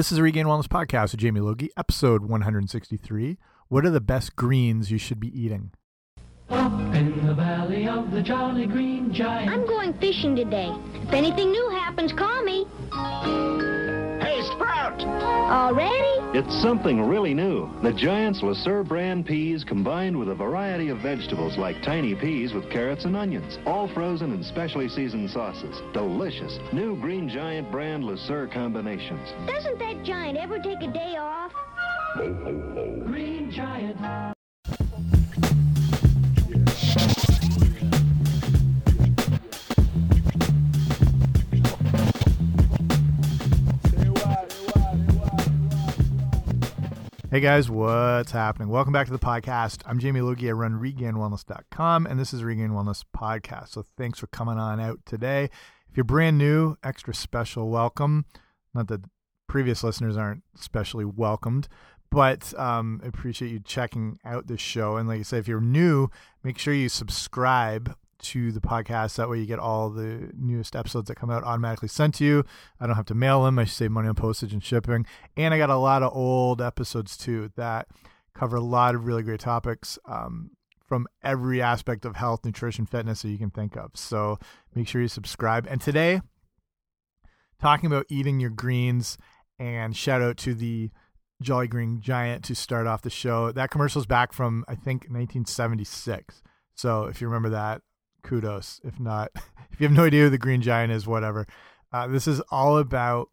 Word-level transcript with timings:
This 0.00 0.10
is 0.10 0.16
a 0.16 0.22
Regained 0.22 0.48
Wellness 0.48 0.66
Podcast 0.66 1.10
with 1.12 1.20
Jamie 1.20 1.40
Logie, 1.40 1.68
episode 1.76 2.22
163. 2.22 3.36
What 3.68 3.84
are 3.84 3.90
the 3.90 4.00
best 4.00 4.34
greens 4.34 4.90
you 4.90 4.96
should 4.96 5.20
be 5.20 5.28
eating? 5.38 5.72
Up 6.48 6.72
in 6.94 7.26
the 7.26 7.34
valley 7.34 7.86
of 7.86 8.10
the 8.10 8.22
Jolly 8.22 8.64
Green 8.64 9.12
Giant. 9.12 9.50
I'm 9.50 9.66
going 9.66 9.92
fishing 9.98 10.34
today. 10.34 10.74
If 11.02 11.12
anything 11.12 11.50
new 11.50 11.68
happens, 11.68 12.14
call 12.14 12.42
me. 12.42 12.64
Hey, 14.24 14.40
Sprout! 14.54 15.02
Already? 15.02 16.19
It's 16.32 16.62
something 16.62 17.02
really 17.02 17.34
new. 17.34 17.68
The 17.82 17.92
Giant's 17.92 18.40
Le 18.40 18.54
Sueur 18.54 18.84
brand 18.84 19.26
peas 19.26 19.64
combined 19.64 20.16
with 20.16 20.28
a 20.28 20.34
variety 20.34 20.88
of 20.88 20.98
vegetables 20.98 21.58
like 21.58 21.82
tiny 21.82 22.14
peas 22.14 22.54
with 22.54 22.70
carrots 22.70 23.04
and 23.04 23.16
onions, 23.16 23.58
all 23.66 23.88
frozen 23.88 24.32
in 24.32 24.44
specially 24.44 24.88
seasoned 24.88 25.28
sauces. 25.30 25.82
Delicious. 25.92 26.60
New 26.72 26.94
Green 27.00 27.28
Giant 27.28 27.68
brand 27.72 28.04
Le 28.04 28.16
Sueur 28.16 28.46
combinations. 28.46 29.28
Doesn't 29.44 29.80
that 29.80 30.04
giant 30.04 30.38
ever 30.38 30.60
take 30.60 30.80
a 30.82 30.92
day 30.92 31.16
off? 31.18 31.52
Green 32.14 33.50
Giant. 33.50 34.36
Hey 47.30 47.38
guys, 47.38 47.70
what's 47.70 48.32
happening? 48.32 48.70
Welcome 48.70 48.92
back 48.92 49.06
to 49.06 49.12
the 49.12 49.18
podcast. 49.20 49.82
I'm 49.86 50.00
Jamie 50.00 50.20
Logie. 50.20 50.48
I 50.48 50.52
run 50.52 50.80
regainedwellness.com, 50.80 52.06
and 52.06 52.18
this 52.18 52.34
is 52.34 52.42
Regained 52.42 52.72
Wellness 52.72 53.04
Podcast. 53.16 53.68
So 53.68 53.84
thanks 53.96 54.18
for 54.18 54.26
coming 54.26 54.58
on 54.58 54.80
out 54.80 54.98
today. 55.06 55.44
If 55.88 55.96
you're 55.96 56.02
brand 56.02 56.38
new, 56.38 56.74
extra 56.82 57.14
special 57.14 57.70
welcome. 57.70 58.24
Not 58.74 58.88
that 58.88 59.04
previous 59.46 59.84
listeners 59.84 60.16
aren't 60.16 60.42
specially 60.56 61.04
welcomed, 61.04 61.68
but 62.10 62.52
um, 62.58 63.00
I 63.04 63.06
appreciate 63.06 63.52
you 63.52 63.60
checking 63.60 64.18
out 64.24 64.48
this 64.48 64.60
show. 64.60 64.96
And 64.96 65.08
like 65.08 65.20
I 65.20 65.22
said, 65.22 65.38
if 65.38 65.46
you're 65.46 65.60
new, 65.60 66.08
make 66.42 66.58
sure 66.58 66.74
you 66.74 66.88
subscribe 66.88 67.94
to 68.20 68.52
the 68.52 68.60
podcast. 68.60 69.16
That 69.16 69.28
way 69.28 69.38
you 69.38 69.46
get 69.46 69.58
all 69.58 69.90
the 69.90 70.30
newest 70.36 70.76
episodes 70.76 71.08
that 71.08 71.16
come 71.16 71.30
out 71.30 71.44
automatically 71.44 71.88
sent 71.88 72.14
to 72.16 72.24
you. 72.24 72.44
I 72.78 72.86
don't 72.86 72.96
have 72.96 73.06
to 73.06 73.14
mail 73.14 73.44
them. 73.44 73.58
I 73.58 73.64
save 73.64 73.90
money 73.90 74.08
on 74.08 74.14
postage 74.14 74.52
and 74.52 74.62
shipping. 74.62 75.06
And 75.36 75.54
I 75.54 75.58
got 75.58 75.70
a 75.70 75.76
lot 75.76 76.02
of 76.02 76.14
old 76.14 76.60
episodes 76.60 77.16
too 77.16 77.50
that 77.56 77.88
cover 78.34 78.56
a 78.56 78.60
lot 78.60 78.94
of 78.94 79.06
really 79.06 79.22
great 79.22 79.40
topics 79.40 79.98
um, 80.06 80.50
from 80.86 81.06
every 81.22 81.62
aspect 81.62 82.04
of 82.04 82.16
health, 82.16 82.44
nutrition, 82.44 82.86
fitness 82.86 83.22
that 83.22 83.30
you 83.30 83.38
can 83.38 83.50
think 83.50 83.76
of. 83.76 83.92
So 83.94 84.38
make 84.74 84.88
sure 84.88 85.00
you 85.00 85.08
subscribe. 85.08 85.66
And 85.68 85.80
today, 85.80 86.20
talking 87.60 87.86
about 87.86 88.06
eating 88.08 88.40
your 88.40 88.50
greens 88.50 89.18
and 89.58 89.96
shout 89.96 90.22
out 90.22 90.36
to 90.38 90.54
the 90.54 90.90
Jolly 91.42 91.68
Green 91.68 92.00
Giant 92.00 92.44
to 92.44 92.54
start 92.54 92.86
off 92.86 93.02
the 93.02 93.10
show. 93.10 93.52
That 93.52 93.70
commercial's 93.70 94.06
back 94.06 94.32
from 94.32 94.64
I 94.68 94.74
think 94.74 95.04
1976. 95.04 96.42
So 96.74 97.04
if 97.04 97.20
you 97.20 97.28
remember 97.28 97.50
that, 97.50 97.82
kudos. 98.22 98.80
If 98.84 98.98
not, 99.00 99.30
if 99.72 99.80
you 99.80 99.86
have 99.86 99.96
no 99.96 100.04
idea 100.04 100.24
who 100.24 100.30
the 100.30 100.38
Green 100.38 100.62
Giant 100.62 100.92
is, 100.92 101.06
whatever. 101.06 101.46
Uh, 101.92 102.06
this 102.06 102.28
is 102.28 102.40
all 102.50 102.78
about 102.78 103.28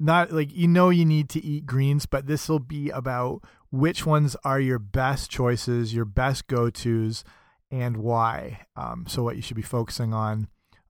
not 0.00 0.32
like 0.32 0.54
you 0.54 0.68
know 0.68 0.90
you 0.90 1.04
need 1.04 1.28
to 1.30 1.44
eat 1.44 1.66
greens, 1.66 2.06
but 2.06 2.26
this 2.26 2.48
will 2.48 2.58
be 2.58 2.90
about 2.90 3.42
which 3.70 4.06
ones 4.06 4.36
are 4.44 4.60
your 4.60 4.78
best 4.78 5.30
choices, 5.30 5.94
your 5.94 6.04
best 6.04 6.46
go 6.46 6.70
tos, 6.70 7.24
and 7.70 7.96
why. 7.98 8.66
Um, 8.76 9.04
so 9.06 9.22
what 9.22 9.36
you 9.36 9.42
should 9.42 9.56
be 9.56 9.62
focusing 9.62 10.14
on 10.14 10.48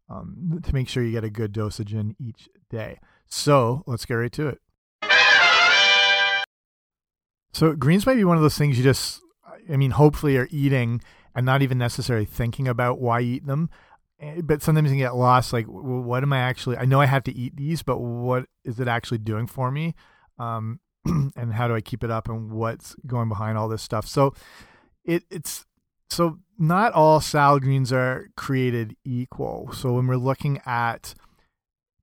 um, 0.08 0.60
to 0.62 0.74
make 0.74 0.88
sure 0.88 1.02
you 1.02 1.12
get 1.12 1.24
a 1.24 1.30
good 1.30 1.52
dosage 1.52 1.94
in 1.94 2.14
each 2.20 2.48
day. 2.70 2.98
So 3.26 3.82
let's 3.86 4.04
get 4.04 4.14
right 4.14 4.32
to 4.32 4.48
it. 4.48 4.60
So 7.52 7.72
greens 7.74 8.04
might 8.04 8.16
be 8.16 8.24
one 8.24 8.36
of 8.36 8.42
those 8.42 8.58
things 8.58 8.76
you 8.76 8.82
just, 8.82 9.20
I 9.72 9.76
mean, 9.76 9.92
hopefully 9.92 10.36
are 10.36 10.48
eating 10.50 11.00
and 11.34 11.44
not 11.44 11.62
even 11.62 11.78
necessarily 11.78 12.26
thinking 12.26 12.68
about 12.68 13.00
why 13.00 13.20
eat 13.20 13.46
them. 13.46 13.70
Eh, 14.20 14.40
But 14.42 14.62
sometimes 14.62 14.90
you 14.90 14.98
get 14.98 15.16
lost. 15.16 15.52
Like, 15.52 15.66
what 15.66 16.22
am 16.22 16.32
I 16.32 16.38
actually? 16.38 16.76
I 16.76 16.84
know 16.84 17.00
I 17.00 17.06
have 17.06 17.24
to 17.24 17.34
eat 17.34 17.56
these, 17.56 17.82
but 17.82 17.98
what 17.98 18.46
is 18.64 18.80
it 18.80 18.88
actually 18.88 19.18
doing 19.18 19.46
for 19.46 19.70
me? 19.70 19.94
Um, 20.38 20.80
and 21.04 21.52
how 21.52 21.68
do 21.68 21.74
I 21.74 21.80
keep 21.80 22.04
it 22.04 22.10
up? 22.10 22.28
And 22.28 22.52
what's 22.52 22.96
going 23.06 23.28
behind 23.28 23.58
all 23.58 23.68
this 23.68 23.82
stuff? 23.82 24.06
So, 24.06 24.34
it 25.04 25.24
it's 25.30 25.66
so 26.08 26.38
not 26.58 26.92
all 26.92 27.20
salad 27.20 27.62
greens 27.62 27.92
are 27.92 28.28
created 28.36 28.96
equal. 29.04 29.72
So 29.72 29.94
when 29.94 30.06
we're 30.06 30.16
looking 30.16 30.60
at 30.64 31.14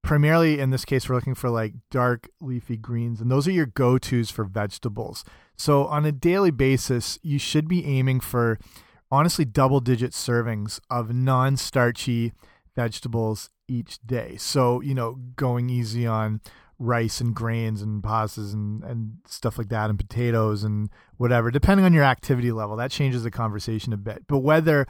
primarily 0.04 0.60
in 0.60 0.72
this 0.72 0.86
case 0.86 1.08
we're 1.08 1.16
looking 1.16 1.36
for 1.36 1.50
like 1.50 1.74
dark 1.90 2.28
leafy 2.40 2.78
greens 2.78 3.22
and 3.22 3.30
those 3.30 3.48
are 3.48 3.52
your 3.52 3.68
go-tos 3.68 4.32
for 4.32 4.44
vegetables 4.44 5.24
so 5.56 5.86
on 5.86 6.06
a 6.06 6.12
daily 6.12 6.50
basis 6.50 7.20
you 7.22 7.38
should 7.38 7.68
be 7.68 7.86
aiming 7.86 8.20
for 8.20 8.58
honestly 9.12 9.46
double 9.46 9.80
digit 9.80 10.12
servings 10.12 10.80
of 10.90 11.14
non-starchy 11.14 12.34
vegetables 12.76 13.50
each 13.68 14.00
day 14.06 14.36
so 14.38 14.82
you 14.82 14.94
know 14.94 15.20
going 15.36 15.70
easy 15.70 16.06
on 16.06 16.42
rice 16.80 17.22
and 17.22 17.36
grains 17.36 17.82
and 17.82 18.02
pastas 18.02 18.54
and, 18.54 18.84
and 18.84 19.18
stuff 19.28 19.58
like 19.58 19.70
that 19.70 19.90
and 19.90 20.00
potatoes 20.00 20.64
and 20.64 20.90
whatever 21.18 21.52
depending 21.52 21.86
on 21.86 21.94
your 21.94 22.04
activity 22.04 22.52
level 22.52 22.76
that 22.76 22.90
changes 22.90 23.24
the 23.24 23.30
conversation 23.32 23.94
a 23.94 23.98
bit 23.98 24.24
but 24.28 24.40
whether 24.40 24.88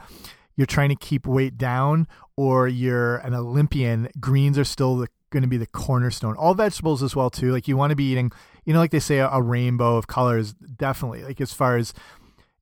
you're 0.56 0.66
trying 0.66 0.90
to 0.90 0.96
keep 0.96 1.26
weight 1.26 1.56
down 1.56 2.06
or 2.36 2.68
you're 2.68 3.16
an 3.18 3.34
Olympian, 3.34 4.08
greens 4.20 4.58
are 4.58 4.64
still 4.64 5.06
going 5.30 5.42
to 5.42 5.48
be 5.48 5.56
the 5.56 5.66
cornerstone. 5.66 6.36
All 6.36 6.54
vegetables 6.54 7.02
as 7.02 7.16
well 7.16 7.30
too. 7.30 7.52
Like 7.52 7.68
you 7.68 7.76
want 7.76 7.90
to 7.90 7.96
be 7.96 8.10
eating, 8.10 8.30
you 8.64 8.72
know, 8.72 8.78
like 8.78 8.90
they 8.90 9.00
say, 9.00 9.18
a, 9.18 9.28
a 9.28 9.42
rainbow 9.42 9.96
of 9.96 10.06
colors. 10.06 10.54
Definitely, 10.54 11.24
like 11.24 11.40
as 11.40 11.52
far 11.52 11.76
as 11.76 11.92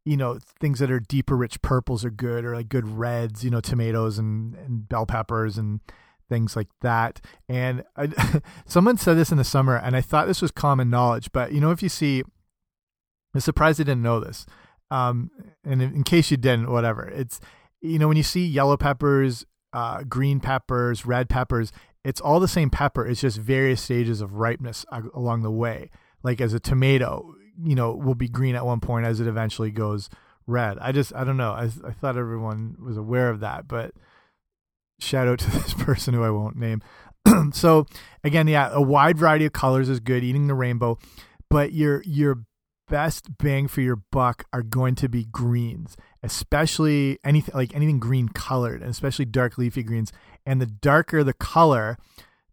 you 0.05 0.17
know, 0.17 0.39
things 0.61 0.79
that 0.79 0.91
are 0.91 1.01
deeper, 1.01 1.37
rich 1.37 1.61
purples 1.63 2.05
are 2.05 2.11
good, 2.11 2.45
or 2.45 2.55
like 2.55 2.69
good 2.69 2.89
reds. 2.89 3.45
You 3.45 3.51
know, 3.51 3.61
tomatoes 3.61 4.19
and 4.19 4.55
and 4.55 4.89
bell 4.89 5.07
peppers 5.07 5.59
and 5.59 5.81
things 6.31 6.57
like 6.57 6.69
that. 6.81 7.21
And 7.49 7.85
I, 7.97 8.09
someone 8.65 8.97
said 8.97 9.15
this 9.15 9.31
in 9.31 9.37
the 9.37 9.45
summer, 9.45 9.77
and 9.77 9.95
I 9.95 10.01
thought 10.01 10.27
this 10.27 10.41
was 10.41 10.51
common 10.51 10.89
knowledge. 10.89 11.31
But 11.33 11.53
you 11.53 11.61
know, 11.61 11.71
if 11.71 11.83
you 11.83 11.91
see, 11.91 12.23
I'm 13.35 13.41
surprised 13.41 13.81
I 13.81 13.85
didn't 13.85 14.03
know 14.03 14.21
this. 14.21 14.47
Um, 14.91 15.31
and 15.65 15.83
in, 15.83 16.03
case 16.03 16.33
you 16.33 16.37
didn't, 16.37 16.71
whatever, 16.71 17.09
it's 17.09 17.39
you 17.81 17.99
know 17.99 18.09
when 18.09 18.17
you 18.17 18.23
see 18.23 18.45
yellow 18.45 18.77
peppers, 18.77 19.45
uh, 19.73 20.03
green 20.05 20.41
peppers, 20.41 21.07
red 21.07 21.29
peppers, 21.29 21.73
it's 22.05 22.21
all 22.21 22.41
the 22.41 22.49
same 22.49 22.71
pepper. 22.71 23.07
It's 23.07 23.21
just 23.21 23.37
various 23.39 23.83
stages 23.83 24.21
of 24.21 24.35
ripeness 24.35 24.87
along 25.15 25.43
the 25.43 25.51
way. 25.51 25.91
Like 26.23 26.41
as 26.41 26.55
a 26.55 26.61
tomato, 26.61 27.35
you 27.63 27.75
know, 27.75 27.93
will 27.93 28.15
be 28.15 28.29
green 28.29 28.55
at 28.55 28.67
one 28.67 28.81
point 28.81 29.07
as 29.07 29.21
it 29.21 29.27
eventually 29.27 29.71
goes 29.71 30.09
red. 30.47 30.79
I 30.79 30.93
just 30.93 31.15
I 31.15 31.25
don't 31.25 31.37
know. 31.37 31.53
I 31.53 31.71
I 31.87 31.93
thought 31.93 32.17
everyone 32.17 32.77
was 32.79 32.97
aware 32.97 33.31
of 33.31 33.41
that, 33.41 33.69
but 33.69 33.93
shout 34.99 35.29
out 35.29 35.39
to 35.41 35.51
this 35.59 35.75
person 35.75 36.15
who 36.15 36.23
I 36.23 36.31
won't 36.31 36.57
name. 36.57 36.83
so 37.53 37.87
again, 38.25 38.49
yeah, 38.49 38.71
a 38.73 38.81
wide 38.81 39.19
variety 39.19 39.47
of 39.47 39.53
colors 39.53 39.89
is 39.89 40.01
good. 40.01 40.25
Eating 40.25 40.47
the 40.47 40.55
rainbow, 40.55 40.99
but 41.49 41.73
your 41.73 42.03
your 42.05 42.45
best 42.89 43.39
bang 43.39 43.69
for 43.69 43.81
your 43.81 44.03
buck 44.11 44.45
are 44.53 44.63
going 44.63 44.97
to 44.97 45.09
be 45.09 45.25
greens, 45.25 45.97
especially 46.23 47.19
anything 47.25 47.55
like 47.55 47.75
anything 47.75 48.01
green 48.01 48.29
colored, 48.29 48.83
and 48.83 48.91
especially 48.91 49.25
dark 49.25 49.57
leafy 49.57 49.83
greens. 49.83 50.13
And 50.45 50.61
the 50.61 50.67
darker 50.67 51.23
the 51.23 51.35
color, 51.35 51.97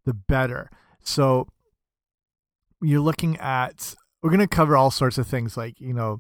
the 0.05 0.13
better. 0.13 0.69
So 1.01 1.47
you're 2.81 3.01
looking 3.01 3.37
at 3.37 3.95
we're 4.27 4.35
going 4.35 4.45
to 4.45 4.55
cover 4.55 4.75
all 4.75 4.91
sorts 4.91 5.17
of 5.17 5.25
things 5.25 5.55
like 5.55 5.79
you 5.79 5.93
know 5.93 6.19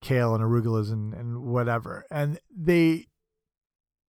kale 0.00 0.32
and 0.32 0.44
arugulas 0.44 0.92
and 0.92 1.12
and 1.12 1.42
whatever, 1.42 2.06
and 2.08 2.38
they 2.56 3.08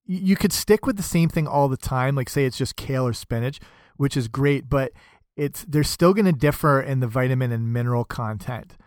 you 0.06 0.36
could 0.36 0.54
stick 0.54 0.86
with 0.86 0.98
the 0.98 1.04
same 1.04 1.30
thing 1.30 1.48
all 1.48 1.68
the 1.68 1.76
time 1.76 2.16
like 2.16 2.30
say 2.30 2.46
it's 2.46 2.60
just 2.60 2.76
kale 2.76 3.08
or 3.08 3.14
spinach 3.14 3.60
which 3.98 4.16
is 4.16 4.28
great 4.28 4.70
but 4.70 4.92
it's 5.36 5.66
they're 5.68 5.84
still 5.84 6.14
going 6.14 6.26
to 6.26 6.32
differ 6.32 6.80
in 6.80 7.00
the 7.00 7.08
vitamin 7.08 7.52
and 7.52 7.74
mineral 7.74 8.04
content 8.04 8.78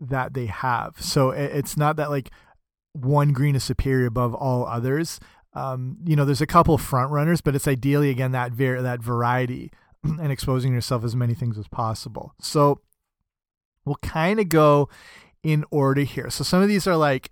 that 0.00 0.34
they 0.34 0.46
have. 0.46 0.94
So 1.00 1.30
it's 1.30 1.76
not 1.76 1.96
that 1.96 2.10
like 2.10 2.30
one 2.92 3.32
green 3.32 3.56
is 3.56 3.64
superior 3.64 4.06
above 4.06 4.32
all 4.32 4.64
others. 4.64 5.18
Um, 5.54 5.96
you 6.06 6.14
know 6.14 6.24
there's 6.24 6.40
a 6.40 6.46
couple 6.46 6.78
front 6.78 7.10
runners 7.10 7.40
but 7.40 7.56
it's 7.56 7.66
ideally 7.66 8.10
again 8.10 8.30
that 8.30 8.52
ver 8.52 8.80
that 8.80 9.02
variety 9.02 9.72
and 10.04 10.30
exposing 10.30 10.72
yourself 10.72 11.02
as 11.02 11.16
many 11.16 11.34
things 11.34 11.58
as 11.58 11.66
possible. 11.66 12.32
So 12.40 12.80
we'll 13.84 13.96
kind 13.96 14.40
of 14.40 14.48
go 14.48 14.88
in 15.42 15.64
order 15.70 16.02
here 16.02 16.30
so 16.30 16.42
some 16.42 16.62
of 16.62 16.68
these 16.68 16.86
are 16.86 16.96
like 16.96 17.30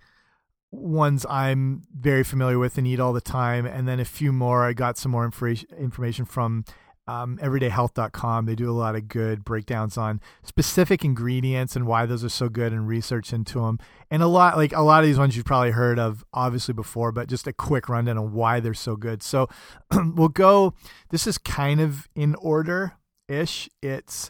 ones 0.73 1.25
I'm 1.29 1.83
very 1.95 2.23
familiar 2.23 2.57
with 2.57 2.77
and 2.77 2.87
eat 2.87 2.99
all 2.99 3.13
the 3.13 3.21
time. 3.21 3.65
And 3.65 3.87
then 3.87 3.99
a 3.99 4.05
few 4.05 4.33
more, 4.33 4.65
I 4.65 4.73
got 4.73 4.97
some 4.97 5.11
more 5.11 5.23
information 5.23 5.69
information 5.77 6.25
from 6.25 6.65
um, 7.05 7.37
everydayhealth.com. 7.41 8.45
They 8.45 8.55
do 8.55 8.69
a 8.69 8.73
lot 8.73 8.95
of 8.95 9.07
good 9.07 9.43
breakdowns 9.43 9.97
on 9.97 10.21
specific 10.43 11.03
ingredients 11.03 11.75
and 11.75 11.85
why 11.85 12.05
those 12.05 12.23
are 12.23 12.29
so 12.29 12.49
good 12.49 12.71
and 12.71 12.87
research 12.87 13.33
into 13.33 13.59
them. 13.59 13.77
And 14.09 14.23
a 14.23 14.27
lot, 14.27 14.55
like 14.57 14.73
a 14.73 14.81
lot 14.81 15.03
of 15.03 15.07
these 15.07 15.19
ones 15.19 15.35
you've 15.35 15.45
probably 15.45 15.71
heard 15.71 15.99
of 15.99 16.23
obviously 16.33 16.73
before, 16.73 17.11
but 17.11 17.27
just 17.27 17.45
a 17.45 17.53
quick 17.53 17.89
rundown 17.89 18.17
on 18.17 18.33
why 18.33 18.59
they're 18.59 18.73
so 18.73 18.95
good. 18.95 19.21
So 19.21 19.47
we'll 19.93 20.29
go, 20.29 20.73
this 21.09 21.27
is 21.27 21.37
kind 21.37 21.81
of 21.81 22.07
in 22.15 22.35
order 22.35 22.93
ish. 23.27 23.69
It's 23.81 24.29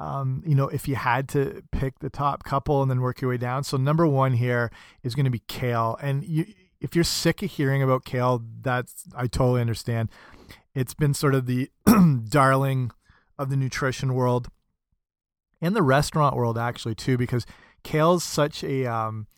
um, 0.00 0.42
you 0.46 0.54
know, 0.54 0.68
if 0.68 0.88
you 0.88 0.96
had 0.96 1.28
to 1.30 1.62
pick 1.70 2.00
the 2.00 2.10
top 2.10 2.42
couple 2.44 2.82
and 2.82 2.90
then 2.90 3.00
work 3.00 3.20
your 3.20 3.30
way 3.30 3.36
down. 3.36 3.64
So 3.64 3.76
number 3.76 4.06
one 4.06 4.32
here 4.32 4.70
is 5.02 5.14
going 5.14 5.24
to 5.24 5.30
be 5.30 5.42
kale, 5.46 5.98
and 6.02 6.24
you, 6.24 6.46
if 6.80 6.94
you're 6.94 7.04
sick 7.04 7.42
of 7.42 7.50
hearing 7.50 7.82
about 7.82 8.04
kale, 8.04 8.42
that's 8.60 9.04
I 9.16 9.26
totally 9.26 9.60
understand. 9.60 10.10
It's 10.74 10.94
been 10.94 11.14
sort 11.14 11.34
of 11.34 11.46
the 11.46 11.70
darling 12.28 12.90
of 13.38 13.50
the 13.50 13.56
nutrition 13.56 14.14
world 14.14 14.48
and 15.60 15.74
the 15.74 15.82
restaurant 15.82 16.36
world 16.36 16.58
actually 16.58 16.94
too, 16.94 17.16
because 17.16 17.46
kale's 17.82 18.24
such 18.24 18.62
a 18.64 18.86
um, 18.86 19.28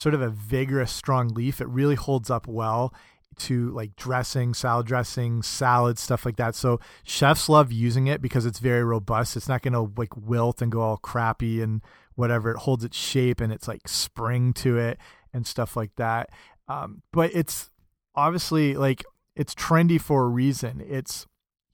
sort 0.00 0.14
of 0.14 0.22
a 0.22 0.28
vigorous, 0.30 0.90
strong 0.90 1.28
leaf. 1.28 1.60
It 1.60 1.68
really 1.68 1.94
holds 1.94 2.30
up 2.30 2.46
well 2.46 2.92
to 3.36 3.70
like 3.70 3.96
dressing, 3.96 4.54
salad 4.54 4.86
dressing, 4.86 5.42
salad 5.42 5.98
stuff 5.98 6.24
like 6.24 6.36
that. 6.36 6.54
So 6.54 6.80
chefs 7.04 7.48
love 7.48 7.72
using 7.72 8.06
it 8.06 8.22
because 8.22 8.46
it's 8.46 8.58
very 8.58 8.84
robust. 8.84 9.36
It's 9.36 9.48
not 9.48 9.62
going 9.62 9.74
to 9.74 9.92
like 9.96 10.16
wilt 10.16 10.62
and 10.62 10.72
go 10.72 10.80
all 10.80 10.96
crappy 10.96 11.62
and 11.62 11.82
whatever. 12.14 12.50
It 12.50 12.58
holds 12.58 12.84
its 12.84 12.96
shape 12.96 13.40
and 13.40 13.52
it's 13.52 13.68
like 13.68 13.88
spring 13.88 14.52
to 14.54 14.78
it 14.78 14.98
and 15.32 15.46
stuff 15.46 15.76
like 15.76 15.94
that. 15.96 16.30
Um, 16.68 17.02
but 17.12 17.30
it's 17.34 17.70
obviously 18.14 18.74
like 18.74 19.04
it's 19.34 19.54
trendy 19.54 20.00
for 20.00 20.24
a 20.24 20.28
reason. 20.28 20.82
It's 20.86 21.26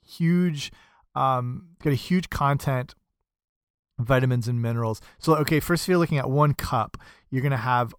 huge, 0.04 0.72
um, 1.14 1.68
got 1.82 1.92
a 1.92 1.96
huge 1.96 2.28
content 2.28 2.94
vitamins 3.98 4.48
and 4.48 4.60
minerals. 4.60 5.00
So, 5.18 5.36
okay, 5.36 5.60
first, 5.60 5.84
if 5.84 5.88
you're 5.88 5.98
looking 5.98 6.18
at 6.18 6.28
one 6.28 6.54
cup, 6.54 6.96
you're 7.30 7.42
going 7.42 7.52
to 7.52 7.56
have 7.56 7.94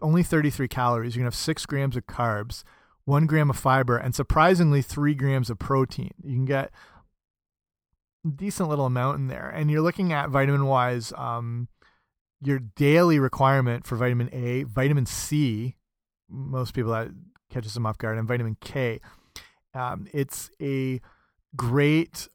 only 0.00 0.22
33 0.22 0.68
calories. 0.68 1.16
You're 1.16 1.22
to 1.22 1.26
have 1.26 1.34
six 1.34 1.66
grams 1.66 1.96
of 1.96 2.06
carbs, 2.06 2.64
one 3.06 3.26
gram 3.26 3.48
of 3.48 3.56
fiber, 3.56 3.96
and 3.96 4.14
surprisingly, 4.14 4.82
three 4.82 5.14
grams 5.14 5.48
of 5.48 5.58
protein. 5.58 6.12
You 6.22 6.34
can 6.34 6.44
get 6.44 6.70
a 8.26 8.28
decent 8.28 8.68
little 8.68 8.84
amount 8.84 9.18
in 9.20 9.28
there. 9.28 9.48
And 9.48 9.70
you're 9.70 9.80
looking 9.80 10.12
at 10.12 10.28
vitamin 10.28 10.66
wise, 10.66 11.12
um, 11.16 11.68
your 12.42 12.58
daily 12.58 13.18
requirement 13.18 13.86
for 13.86 13.96
vitamin 13.96 14.28
A, 14.32 14.64
vitamin 14.64 15.06
C, 15.06 15.76
most 16.28 16.74
people 16.74 16.90
that 16.92 17.08
catches 17.48 17.74
them 17.74 17.86
off 17.86 17.96
guard, 17.96 18.18
and 18.18 18.28
vitamin 18.28 18.56
K. 18.60 19.00
Um, 19.72 20.08
it's 20.12 20.50
a 20.60 21.00
great 21.54 22.28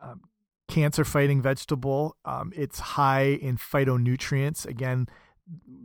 um, 0.00 0.22
cancer 0.68 1.04
fighting 1.04 1.42
vegetable. 1.42 2.16
Um, 2.24 2.52
it's 2.54 2.78
high 2.78 3.24
in 3.24 3.56
phytonutrients. 3.56 4.64
Again, 4.66 5.08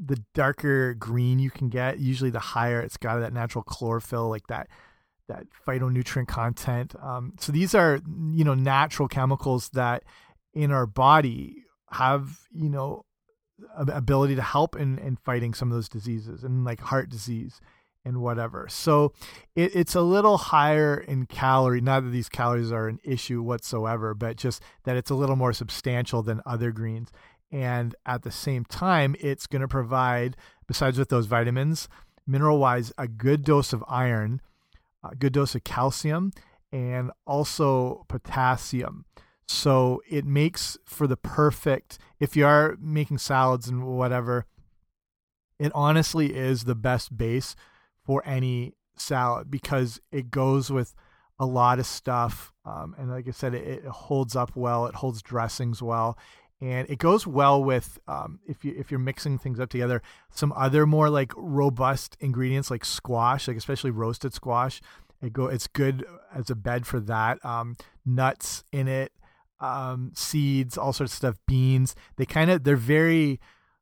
the 0.06 0.24
darker 0.34 0.94
green 0.94 1.40
you 1.40 1.50
can 1.50 1.70
get, 1.70 2.00
usually 2.00 2.30
the 2.30 2.40
higher 2.40 2.82
it's 2.82 2.98
got 2.98 3.20
that 3.20 3.34
natural 3.34 3.64
chlorophyll, 3.64 4.30
like 4.30 4.48
that 4.48 4.68
that 5.28 5.48
phytonutrient 5.68 6.28
content. 6.28 6.96
Um, 7.02 7.34
so 7.40 7.52
these 7.52 7.74
are 7.74 8.02
you 8.32 8.44
know 8.44 8.54
natural 8.54 9.08
chemicals 9.08 9.70
that 9.70 10.04
in 10.54 10.72
our 10.72 10.86
body 10.86 11.64
have 11.92 12.40
you 12.52 12.70
know 12.70 13.06
ability 13.78 14.36
to 14.36 14.42
help 14.42 14.76
in 14.76 15.00
in 15.00 15.16
fighting 15.18 15.54
some 15.54 15.72
of 15.72 15.76
those 15.76 15.90
diseases 15.90 16.44
and 16.44 16.66
like 16.66 16.82
heart 16.82 17.10
disease 17.10 17.62
and 18.06 18.22
whatever. 18.22 18.68
So 18.70 19.14
it, 19.56 19.76
it's 19.76 19.96
a 19.96 20.02
little 20.02 20.38
higher 20.38 20.96
in 20.96 21.26
calorie. 21.26 21.82
Not 21.82 22.04
that 22.04 22.12
these 22.12 22.30
calories 22.30 22.72
are 22.72 22.88
an 22.88 23.00
issue 23.04 23.42
whatsoever, 23.42 24.14
but 24.14 24.38
just 24.38 24.62
that 24.84 24.96
it's 24.96 25.10
a 25.10 25.16
little 25.16 25.36
more 25.36 25.54
substantial 25.54 26.22
than 26.22 26.42
other 26.46 26.72
greens. 26.72 27.10
And 27.52 27.96
at 28.06 28.24
the 28.24 28.32
same 28.32 28.66
time, 28.66 29.16
it's 29.20 29.48
going 29.48 29.62
to 29.62 29.68
provide, 29.68 30.36
besides 30.68 30.98
with 30.98 31.10
those 31.10 31.26
vitamins, 31.28 31.88
mineral 32.28 32.58
wise, 32.58 32.92
a 32.98 33.08
good 33.08 33.44
dose 33.44 33.72
of 33.72 33.84
iron, 33.88 34.42
a 35.04 35.16
good 35.16 35.34
dose 35.34 35.56
of 35.56 35.64
calcium, 35.64 36.32
and 36.72 37.12
also 37.26 38.06
potassium. 38.08 39.06
So 39.48 40.02
it 40.10 40.26
makes 40.26 40.78
for 40.86 41.08
the 41.08 41.18
perfect, 41.18 42.00
if 42.20 42.36
you 42.36 42.46
are 42.46 42.76
making 42.80 43.20
salads 43.20 43.68
and 43.68 43.86
whatever, 43.86 44.46
it 45.60 45.72
honestly 45.76 46.36
is 46.36 46.64
the 46.64 46.76
best 46.76 47.16
base 47.16 47.56
for 48.04 48.24
any 48.26 48.74
salad 48.98 49.50
because 49.50 50.00
it 50.12 50.32
goes 50.32 50.72
with 50.72 50.96
a 51.40 51.46
lot 51.46 51.80
of 51.80 51.86
stuff. 51.86 52.54
Um, 52.66 52.96
and 52.98 53.10
like 53.10 53.28
I 53.28 53.32
said, 53.32 53.54
it, 53.54 53.68
it, 53.68 53.86
holds 53.86 54.36
up 54.36 54.56
well. 54.56 54.88
It 54.88 54.96
holds 54.96 55.22
dressings 55.22 55.82
well, 55.82 56.18
and 56.62 56.90
it 56.90 57.00
goes 57.00 57.28
well 57.28 57.64
with 57.64 58.00
um, 58.08 58.40
if 58.48 58.64
you 58.64 58.74
if 58.78 58.90
you're 58.90 59.00
mixing 59.00 59.38
things 59.38 59.60
up 59.60 59.70
together. 59.70 60.02
Some 60.32 60.54
other 60.56 60.86
more 60.86 61.10
like 61.10 61.34
robust 61.36 62.18
ingredients 62.20 62.72
like 62.72 62.86
squash, 62.86 63.48
like 63.48 63.58
especially 63.58 63.92
roasted 63.92 64.34
squash. 64.34 64.82
It 65.22 65.34
go 65.34 65.48
it's 65.48 65.68
good 65.68 66.06
as 66.34 66.50
a 66.50 66.56
bed 66.56 66.88
for 66.88 67.00
that. 67.02 67.44
Um, 67.44 67.76
nuts 68.06 68.64
in 68.72 68.88
it, 68.88 69.12
um, 69.60 70.12
seeds, 70.16 70.78
all 70.78 70.94
sorts 70.94 71.14
of 71.14 71.18
stuff. 71.18 71.36
Beans. 71.46 71.96
They 72.16 72.26
kind 72.26 72.50
of 72.50 72.64
they're 72.64 72.78
very 72.78 73.40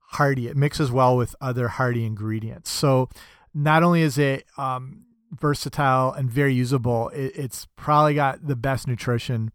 hearty. 0.09 0.47
It 0.47 0.57
mixes 0.57 0.91
well 0.91 1.15
with 1.15 1.35
other 1.39 1.67
hearty 1.67 2.05
ingredients. 2.05 2.71
So 2.71 3.09
not 3.53 3.83
only 3.83 4.01
is 4.01 4.17
it 4.17 4.45
um, 4.57 5.05
versatile 5.31 6.11
and 6.11 6.29
very 6.29 6.55
usable, 6.55 7.09
it, 7.09 7.33
it's 7.35 7.67
probably 7.75 8.15
got 8.15 8.47
the 8.47 8.55
best 8.55 8.87
nutrition 8.87 9.51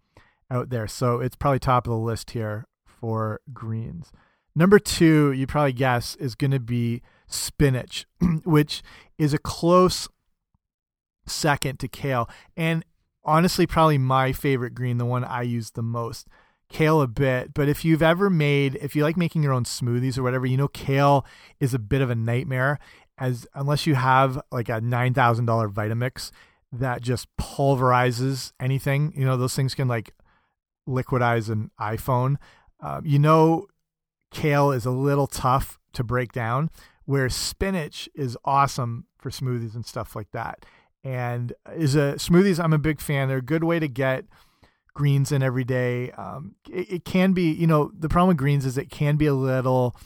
out 0.50 0.70
there. 0.70 0.86
So 0.86 1.20
it's 1.20 1.36
probably 1.36 1.58
top 1.58 1.86
of 1.86 1.90
the 1.90 1.98
list 1.98 2.30
here 2.30 2.68
for 2.98 3.40
greens. 3.52 4.12
Number 4.54 4.78
two, 4.78 5.32
you 5.32 5.46
probably 5.46 5.72
guess, 5.72 6.16
is 6.16 6.34
going 6.34 6.50
to 6.50 6.60
be 6.60 7.02
spinach, 7.26 8.06
which 8.44 8.82
is 9.16 9.32
a 9.32 9.38
close 9.38 10.08
second 11.26 11.78
to 11.80 11.88
kale. 11.88 12.28
And 12.56 12.84
honestly, 13.24 13.66
probably 13.66 13.98
my 13.98 14.32
favorite 14.32 14.74
green, 14.74 14.98
the 14.98 15.04
one 15.04 15.24
I 15.24 15.42
use 15.42 15.70
the 15.70 15.82
most. 15.82 16.26
Kale 16.68 17.00
a 17.00 17.06
bit, 17.06 17.54
but 17.54 17.68
if 17.68 17.82
you've 17.82 18.02
ever 18.02 18.28
made, 18.28 18.74
if 18.82 18.94
you 18.94 19.02
like 19.02 19.16
making 19.16 19.42
your 19.42 19.54
own 19.54 19.64
smoothies 19.64 20.18
or 20.18 20.22
whatever, 20.22 20.44
you 20.44 20.58
know, 20.58 20.68
kale 20.68 21.24
is 21.60 21.72
a 21.72 21.78
bit 21.78 22.02
of 22.02 22.10
a 22.10 22.14
nightmare 22.14 22.78
as 23.16 23.46
unless 23.54 23.86
you 23.86 23.94
have 23.94 24.40
like 24.52 24.68
a 24.68 24.80
nine 24.80 25.14
thousand 25.14 25.46
dollar 25.46 25.68
Vitamix 25.68 26.30
that 26.72 27.00
just 27.00 27.26
pulverizes 27.36 28.52
anything. 28.60 29.12
You 29.16 29.24
know, 29.24 29.36
those 29.36 29.56
things 29.56 29.74
can 29.74 29.88
like 29.88 30.14
liquidize 30.88 31.50
an 31.50 31.70
iPhone. 31.80 32.36
Um, 32.80 33.04
you 33.04 33.18
know, 33.18 33.66
kale 34.30 34.70
is 34.70 34.86
a 34.86 34.90
little 34.90 35.26
tough 35.26 35.78
to 35.94 36.04
break 36.04 36.32
down, 36.32 36.70
where 37.04 37.28
spinach 37.28 38.08
is 38.14 38.36
awesome 38.44 39.06
for 39.18 39.30
smoothies 39.30 39.74
and 39.74 39.84
stuff 39.84 40.14
like 40.14 40.30
that. 40.32 40.64
And 41.04 41.52
is 41.74 41.94
a 41.94 42.14
smoothies. 42.14 42.62
I'm 42.62 42.72
a 42.72 42.78
big 42.78 43.00
fan. 43.00 43.28
They're 43.28 43.38
a 43.38 43.42
good 43.42 43.64
way 43.64 43.78
to 43.78 43.88
get 43.88 44.24
greens 44.94 45.30
in 45.32 45.42
every 45.42 45.64
day. 45.64 46.10
Um, 46.12 46.56
it, 46.70 46.92
it 46.92 47.04
can 47.04 47.32
be, 47.32 47.52
you 47.52 47.66
know, 47.66 47.90
the 47.96 48.08
problem 48.08 48.28
with 48.28 48.36
greens 48.36 48.66
is 48.66 48.76
it 48.76 48.90
can 48.90 49.16
be 49.16 49.26
a 49.26 49.34
little 49.34 49.96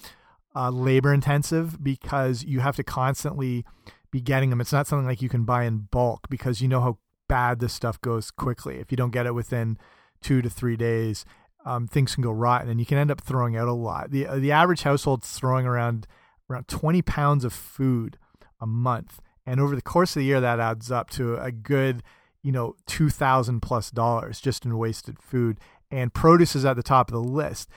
uh, 0.54 0.70
labor 0.70 1.12
intensive 1.12 1.82
because 1.82 2.44
you 2.44 2.60
have 2.60 2.76
to 2.76 2.84
constantly 2.84 3.64
be 4.10 4.20
getting 4.20 4.50
them. 4.50 4.60
It's 4.60 4.72
not 4.72 4.86
something 4.86 5.06
like 5.06 5.22
you 5.22 5.30
can 5.30 5.44
buy 5.44 5.64
in 5.64 5.88
bulk 5.90 6.28
because 6.28 6.60
you 6.60 6.68
know 6.68 6.80
how 6.80 6.98
bad 7.26 7.58
this 7.58 7.72
stuff 7.72 8.00
goes 8.02 8.30
quickly. 8.30 8.76
If 8.76 8.90
you 8.90 8.96
don't 8.96 9.10
get 9.10 9.26
it 9.26 9.34
within 9.34 9.78
two 10.20 10.42
to 10.42 10.50
three 10.50 10.76
days, 10.76 11.24
um, 11.64 11.86
things 11.86 12.14
can 12.14 12.22
go 12.22 12.30
rotten, 12.30 12.68
and 12.68 12.80
you 12.80 12.86
can 12.86 12.98
end 12.98 13.10
up 13.10 13.20
throwing 13.20 13.56
out 13.56 13.68
a 13.68 13.72
lot. 13.72 14.10
the 14.10 14.26
uh, 14.26 14.36
The 14.36 14.52
average 14.52 14.82
household's 14.82 15.30
throwing 15.30 15.66
around 15.66 16.06
around 16.50 16.68
twenty 16.68 17.02
pounds 17.02 17.44
of 17.44 17.52
food 17.52 18.18
a 18.60 18.66
month, 18.66 19.20
and 19.46 19.60
over 19.60 19.74
the 19.74 19.82
course 19.82 20.16
of 20.16 20.20
the 20.20 20.26
year, 20.26 20.40
that 20.40 20.60
adds 20.60 20.90
up 20.90 21.10
to 21.10 21.36
a 21.36 21.52
good, 21.52 22.02
you 22.42 22.52
know, 22.52 22.76
two 22.86 23.10
thousand 23.10 23.60
plus 23.60 23.90
dollars 23.90 24.40
just 24.40 24.64
in 24.64 24.76
wasted 24.76 25.20
food. 25.20 25.58
And 25.90 26.14
produce 26.14 26.56
is 26.56 26.64
at 26.64 26.76
the 26.76 26.82
top 26.82 27.08
of 27.08 27.12
the 27.12 27.20
list 27.20 27.68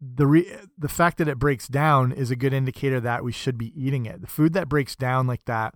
the 0.00 0.26
re 0.26 0.56
the 0.78 0.88
fact 0.88 1.18
that 1.18 1.28
it 1.28 1.38
breaks 1.38 1.68
down 1.68 2.12
is 2.12 2.30
a 2.30 2.36
good 2.36 2.52
indicator 2.52 3.00
that 3.00 3.22
we 3.22 3.32
should 3.32 3.58
be 3.58 3.72
eating 3.80 4.06
it. 4.06 4.20
The 4.20 4.26
food 4.26 4.54
that 4.54 4.68
breaks 4.68 4.96
down 4.96 5.26
like 5.26 5.44
that 5.44 5.74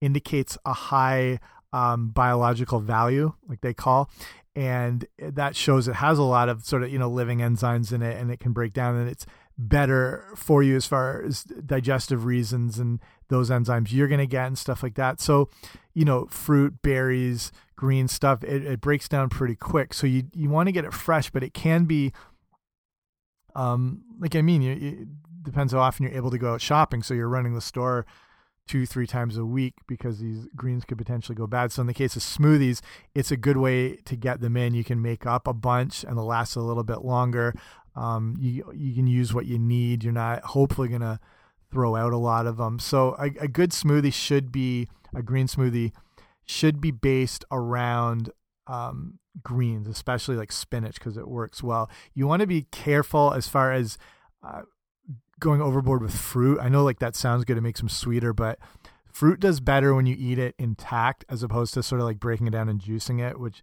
indicates 0.00 0.58
a 0.66 0.72
high 0.72 1.40
um, 1.72 2.10
biological 2.10 2.80
value, 2.80 3.32
like 3.48 3.62
they 3.62 3.72
call, 3.72 4.10
and 4.54 5.06
that 5.18 5.56
shows 5.56 5.88
it 5.88 5.94
has 5.96 6.18
a 6.18 6.22
lot 6.22 6.48
of 6.48 6.64
sort 6.64 6.82
of 6.82 6.90
you 6.90 6.98
know 6.98 7.08
living 7.08 7.38
enzymes 7.38 7.92
in 7.92 8.02
it, 8.02 8.18
and 8.18 8.30
it 8.30 8.40
can 8.40 8.52
break 8.52 8.72
down, 8.72 8.96
and 8.96 9.08
it's 9.08 9.26
better 9.58 10.28
for 10.34 10.62
you 10.62 10.76
as 10.76 10.86
far 10.86 11.22
as 11.22 11.44
digestive 11.44 12.24
reasons 12.24 12.78
and 12.78 13.00
those 13.28 13.50
enzymes 13.50 13.92
you're 13.92 14.08
going 14.08 14.18
to 14.18 14.26
get 14.26 14.46
and 14.46 14.58
stuff 14.58 14.82
like 14.82 14.94
that. 14.94 15.20
So, 15.20 15.48
you 15.94 16.04
know, 16.04 16.26
fruit, 16.26 16.80
berries, 16.82 17.52
green 17.76 18.08
stuff, 18.08 18.42
it, 18.44 18.64
it 18.64 18.80
breaks 18.80 19.08
down 19.08 19.28
pretty 19.28 19.54
quick. 19.54 19.94
So 19.94 20.06
you 20.06 20.24
you 20.34 20.48
want 20.48 20.68
to 20.68 20.72
get 20.72 20.84
it 20.84 20.92
fresh, 20.92 21.30
but 21.30 21.42
it 21.42 21.54
can 21.54 21.84
be 21.84 22.12
um, 23.54 24.02
like 24.18 24.34
I 24.34 24.42
mean, 24.42 24.62
it 24.62 25.08
depends 25.42 25.72
how 25.72 25.80
often 25.80 26.04
you're 26.04 26.16
able 26.16 26.30
to 26.30 26.38
go 26.38 26.54
out 26.54 26.60
shopping. 26.60 27.02
So 27.02 27.14
you're 27.14 27.28
running 27.28 27.54
the 27.54 27.60
store 27.60 28.06
two, 28.68 28.86
three 28.86 29.06
times 29.06 29.36
a 29.36 29.44
week 29.44 29.74
because 29.86 30.18
these 30.18 30.46
greens 30.56 30.84
could 30.84 30.98
potentially 30.98 31.36
go 31.36 31.46
bad. 31.46 31.72
So 31.72 31.80
in 31.80 31.86
the 31.86 31.94
case 31.94 32.16
of 32.16 32.22
smoothies, 32.22 32.80
it's 33.14 33.30
a 33.30 33.36
good 33.36 33.56
way 33.56 33.96
to 33.96 34.16
get 34.16 34.40
them 34.40 34.56
in. 34.56 34.74
You 34.74 34.84
can 34.84 35.02
make 35.02 35.26
up 35.26 35.46
a 35.46 35.52
bunch 35.52 36.04
and 36.04 36.16
they'll 36.16 36.26
last 36.26 36.56
a 36.56 36.60
little 36.60 36.84
bit 36.84 37.04
longer. 37.04 37.54
Um, 37.94 38.36
you 38.40 38.64
you 38.74 38.94
can 38.94 39.06
use 39.06 39.34
what 39.34 39.46
you 39.46 39.58
need. 39.58 40.02
You're 40.02 40.12
not 40.12 40.42
hopefully 40.42 40.88
gonna 40.88 41.20
throw 41.70 41.96
out 41.96 42.12
a 42.12 42.18
lot 42.18 42.46
of 42.46 42.56
them. 42.56 42.78
So 42.78 43.14
a, 43.18 43.26
a 43.40 43.48
good 43.48 43.70
smoothie 43.70 44.12
should 44.12 44.50
be 44.50 44.88
a 45.14 45.22
green 45.22 45.46
smoothie 45.46 45.92
should 46.44 46.80
be 46.80 46.90
based 46.90 47.44
around 47.50 48.30
um, 48.66 49.18
greens, 49.42 49.88
especially 49.88 50.36
like 50.36 50.52
spinach, 50.52 50.94
because 50.94 51.16
it 51.16 51.28
works 51.28 51.62
well. 51.62 51.90
You 52.14 52.26
want 52.26 52.40
to 52.40 52.46
be 52.46 52.62
careful 52.70 53.32
as 53.32 53.48
far 53.48 53.72
as 53.72 53.98
uh, 54.42 54.62
going 55.42 55.60
overboard 55.60 56.02
with 56.02 56.14
fruit. 56.14 56.58
I 56.60 56.68
know 56.68 56.84
like 56.84 57.00
that 57.00 57.16
sounds 57.16 57.44
good, 57.44 57.58
it 57.58 57.62
makes 57.62 57.80
them 57.80 57.88
sweeter, 57.88 58.32
but 58.32 58.58
fruit 59.12 59.40
does 59.40 59.60
better 59.60 59.94
when 59.94 60.06
you 60.06 60.16
eat 60.18 60.38
it 60.38 60.54
intact 60.56 61.24
as 61.28 61.42
opposed 61.42 61.74
to 61.74 61.82
sort 61.82 62.00
of 62.00 62.06
like 62.06 62.20
breaking 62.20 62.46
it 62.46 62.50
down 62.50 62.68
and 62.68 62.80
juicing 62.80 63.20
it, 63.20 63.38
which 63.38 63.62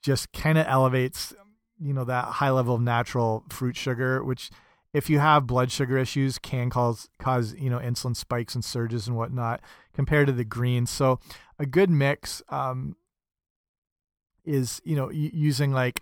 just 0.00 0.32
kind 0.32 0.56
of 0.56 0.66
elevates, 0.66 1.34
you 1.78 1.92
know, 1.92 2.04
that 2.04 2.24
high 2.24 2.50
level 2.50 2.76
of 2.76 2.80
natural 2.80 3.44
fruit 3.50 3.76
sugar, 3.76 4.22
which 4.22 4.50
if 4.94 5.10
you 5.10 5.18
have 5.18 5.46
blood 5.46 5.70
sugar 5.70 5.98
issues 5.98 6.38
can 6.38 6.70
cause 6.70 7.08
cause 7.18 7.54
you 7.58 7.68
know 7.68 7.78
insulin 7.78 8.16
spikes 8.16 8.54
and 8.54 8.64
surges 8.64 9.06
and 9.06 9.16
whatnot 9.16 9.60
compared 9.92 10.28
to 10.28 10.32
the 10.32 10.44
greens. 10.44 10.88
So 10.88 11.18
a 11.58 11.66
good 11.66 11.90
mix 11.90 12.42
um, 12.48 12.96
is 14.44 14.80
you 14.84 14.96
know 14.96 15.10
using 15.10 15.72
like 15.72 16.00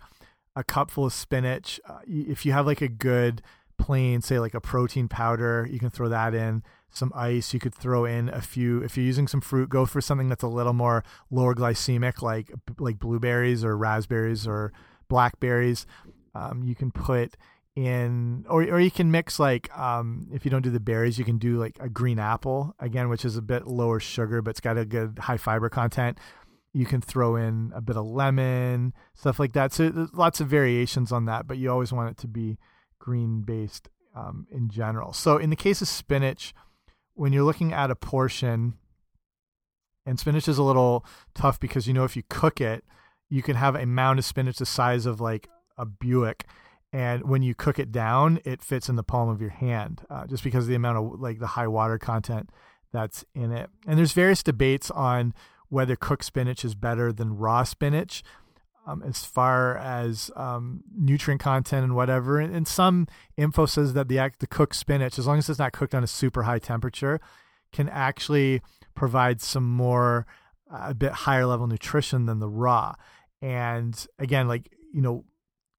a 0.55 0.63
cupful 0.63 1.07
of 1.07 1.13
spinach. 1.13 1.79
Uh, 1.87 1.99
if 2.07 2.45
you 2.45 2.53
have 2.53 2.65
like 2.65 2.81
a 2.81 2.87
good 2.87 3.41
plain, 3.77 4.21
say 4.21 4.39
like 4.39 4.53
a 4.53 4.61
protein 4.61 5.07
powder, 5.07 5.67
you 5.69 5.79
can 5.79 5.89
throw 5.89 6.09
that 6.09 6.33
in. 6.33 6.63
Some 6.89 7.11
ice, 7.15 7.53
you 7.53 7.59
could 7.59 7.75
throw 7.75 8.05
in 8.05 8.29
a 8.29 8.41
few. 8.41 8.81
If 8.81 8.97
you're 8.97 9.05
using 9.05 9.27
some 9.27 9.41
fruit, 9.41 9.69
go 9.69 9.85
for 9.85 10.01
something 10.01 10.29
that's 10.29 10.43
a 10.43 10.47
little 10.47 10.73
more 10.73 11.03
lower 11.29 11.53
glycemic, 11.53 12.21
like 12.21 12.51
like 12.79 12.97
blueberries 12.99 13.63
or 13.63 13.77
raspberries 13.77 14.47
or 14.47 14.71
blackberries. 15.07 15.85
Um, 16.33 16.63
you 16.63 16.75
can 16.75 16.91
put 16.91 17.35
in 17.77 18.43
or 18.49 18.63
or 18.63 18.79
you 18.79 18.89
can 18.89 19.11
mix 19.11 19.39
like 19.39 19.75
um, 19.77 20.27
if 20.33 20.43
you 20.43 20.49
don't 20.49 20.63
do 20.63 20.71
the 20.71 20.79
berries 20.79 21.19
you 21.19 21.23
can 21.23 21.37
do 21.37 21.59
like 21.59 21.77
a 21.79 21.87
green 21.87 22.17
apple 22.17 22.73
again 22.79 23.07
which 23.07 23.23
is 23.23 23.37
a 23.37 23.41
bit 23.41 23.67
lower 23.67 23.99
sugar 23.99 24.41
but 24.41 24.49
it's 24.49 24.59
got 24.59 24.79
a 24.79 24.85
good 24.85 25.19
high 25.19 25.37
fiber 25.37 25.69
content 25.69 26.17
you 26.73 26.87
can 26.87 27.01
throw 27.01 27.35
in 27.35 27.71
a 27.75 27.81
bit 27.81 27.95
of 27.95 28.03
lemon 28.03 28.93
stuff 29.13 29.37
like 29.39 29.53
that 29.53 29.71
so 29.71 30.07
lots 30.13 30.41
of 30.41 30.47
variations 30.47 31.11
on 31.11 31.25
that 31.25 31.45
but 31.45 31.59
you 31.59 31.69
always 31.69 31.93
want 31.93 32.09
it 32.09 32.17
to 32.17 32.27
be 32.27 32.57
green 32.99 33.41
based 33.41 33.89
um, 34.15 34.47
in 34.51 34.69
general 34.69 35.13
so 35.13 35.37
in 35.37 35.49
the 35.49 35.55
case 35.55 35.81
of 35.81 35.87
spinach 35.87 36.53
when 37.13 37.33
you're 37.33 37.43
looking 37.43 37.73
at 37.73 37.91
a 37.91 37.95
portion 37.95 38.73
and 40.05 40.19
spinach 40.19 40.47
is 40.47 40.57
a 40.57 40.63
little 40.63 41.05
tough 41.33 41.59
because 41.59 41.87
you 41.87 41.93
know 41.93 42.03
if 42.03 42.15
you 42.15 42.23
cook 42.29 42.59
it 42.61 42.83
you 43.29 43.41
can 43.41 43.55
have 43.55 43.75
a 43.75 43.85
mound 43.85 44.19
of 44.19 44.25
spinach 44.25 44.57
the 44.57 44.65
size 44.65 45.05
of 45.05 45.21
like 45.21 45.47
a 45.77 45.85
buick 45.85 46.45
and 46.93 47.23
when 47.29 47.41
you 47.41 47.53
cook 47.53 47.79
it 47.79 47.91
down, 47.91 48.39
it 48.45 48.61
fits 48.61 48.87
in 48.87 48.95
the 48.95 49.03
palm 49.03 49.29
of 49.29 49.41
your 49.41 49.49
hand, 49.49 50.03
uh, 50.09 50.25
just 50.25 50.43
because 50.43 50.63
of 50.63 50.69
the 50.69 50.75
amount 50.75 50.97
of 50.97 51.19
like 51.19 51.39
the 51.39 51.47
high 51.47 51.67
water 51.67 51.97
content 51.97 52.49
that's 52.93 53.25
in 53.35 53.51
it. 53.51 53.69
And 53.85 53.99
there's 53.99 54.13
various 54.13 54.41
debates 54.41 54.89
on 54.91 55.33
whether 55.69 55.95
cooked 55.97 56.23
spinach 56.23 56.63
is 56.63 56.75
better 56.75 57.11
than 57.11 57.37
raw 57.37 57.63
spinach. 57.63 58.23
Um, 58.87 59.03
as 59.03 59.25
far 59.25 59.77
as 59.77 60.31
um, 60.37 60.81
nutrient 60.97 61.41
content 61.41 61.83
and 61.83 61.93
whatever, 61.93 62.39
and, 62.39 62.55
and, 62.55 62.65
some 62.65 63.05
info 63.35 63.65
says 63.65 63.91
that 63.93 64.07
the 64.07 64.31
the 64.39 64.47
cooked 64.47 64.75
spinach, 64.75 65.19
as 65.19 65.27
long 65.27 65.37
as 65.37 65.49
it's 65.49 65.59
not 65.59 65.73
cooked 65.73 65.93
on 65.93 66.05
a 66.05 66.07
super 66.07 66.43
high 66.43 66.59
temperature, 66.59 67.19
can 67.73 67.89
actually 67.89 68.61
provide 68.95 69.41
some 69.41 69.65
more 69.69 70.25
uh, 70.71 70.87
a 70.89 70.93
bit 70.93 71.11
higher 71.11 71.45
level 71.45 71.67
nutrition 71.67 72.27
than 72.27 72.39
the 72.39 72.47
raw. 72.47 72.93
And 73.41 74.07
again, 74.19 74.47
like 74.47 74.71
you 74.93 75.01
know, 75.01 75.25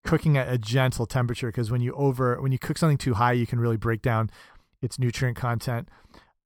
cooking 0.05 0.37
at 0.37 0.53
a 0.53 0.59
gentle 0.59 1.07
temperature 1.07 1.49
because 1.49 1.71
when 1.71 1.81
you 1.81 1.93
over 1.95 2.41
when 2.41 2.53
you 2.53 2.59
cook 2.59 2.79
something 2.79 2.99
too 2.99 3.15
high, 3.15 3.33
you 3.33 3.47
can 3.47 3.59
really 3.59 3.77
break 3.77 4.03
down 4.03 4.31
its 4.81 4.99
nutrient 4.99 5.37
content. 5.37 5.89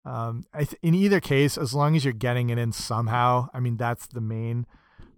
Um, 0.04 0.45
in 0.83 0.95
either 0.95 1.21
case, 1.21 1.57
as 1.57 1.75
long 1.75 1.95
as 1.95 2.04
you're 2.04 2.12
getting 2.12 2.50
it 2.50 2.59
in 2.59 2.73
somehow, 2.73 3.49
I 3.54 3.61
mean 3.61 3.76
that's 3.76 4.07
the 4.07 4.21
main 4.21 4.66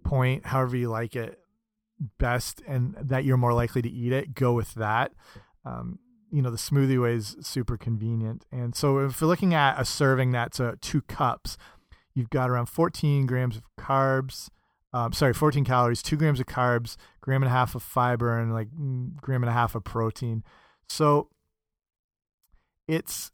point. 0.05 0.45
However 0.45 0.77
you 0.77 0.89
like 0.89 1.15
it 1.15 1.39
best, 2.17 2.61
and 2.67 2.95
that 3.01 3.25
you're 3.25 3.37
more 3.37 3.53
likely 3.53 3.81
to 3.81 3.89
eat 3.89 4.13
it, 4.13 4.33
go 4.33 4.53
with 4.53 4.73
that. 4.75 5.11
Um, 5.65 5.99
you 6.31 6.41
know 6.41 6.49
the 6.49 6.57
smoothie 6.57 7.01
way 7.01 7.13
is 7.13 7.35
super 7.41 7.77
convenient, 7.77 8.45
and 8.51 8.75
so 8.75 8.99
if 8.99 9.21
you're 9.21 9.27
looking 9.27 9.53
at 9.53 9.79
a 9.79 9.85
serving 9.85 10.31
that's 10.31 10.59
uh, 10.59 10.73
two 10.81 11.01
cups, 11.03 11.57
you've 12.13 12.29
got 12.29 12.49
around 12.49 12.67
14 12.67 13.25
grams 13.25 13.57
of 13.57 13.63
carbs, 13.79 14.49
um, 14.93 15.13
sorry, 15.13 15.33
14 15.33 15.63
calories, 15.63 16.01
two 16.01 16.17
grams 16.17 16.39
of 16.39 16.45
carbs, 16.45 16.95
gram 17.21 17.43
and 17.43 17.49
a 17.49 17.53
half 17.53 17.75
of 17.75 17.83
fiber, 17.83 18.37
and 18.37 18.53
like 18.53 18.69
gram 19.21 19.43
and 19.43 19.49
a 19.49 19.53
half 19.53 19.75
of 19.75 19.83
protein. 19.83 20.43
So 20.87 21.29
it's 22.87 23.31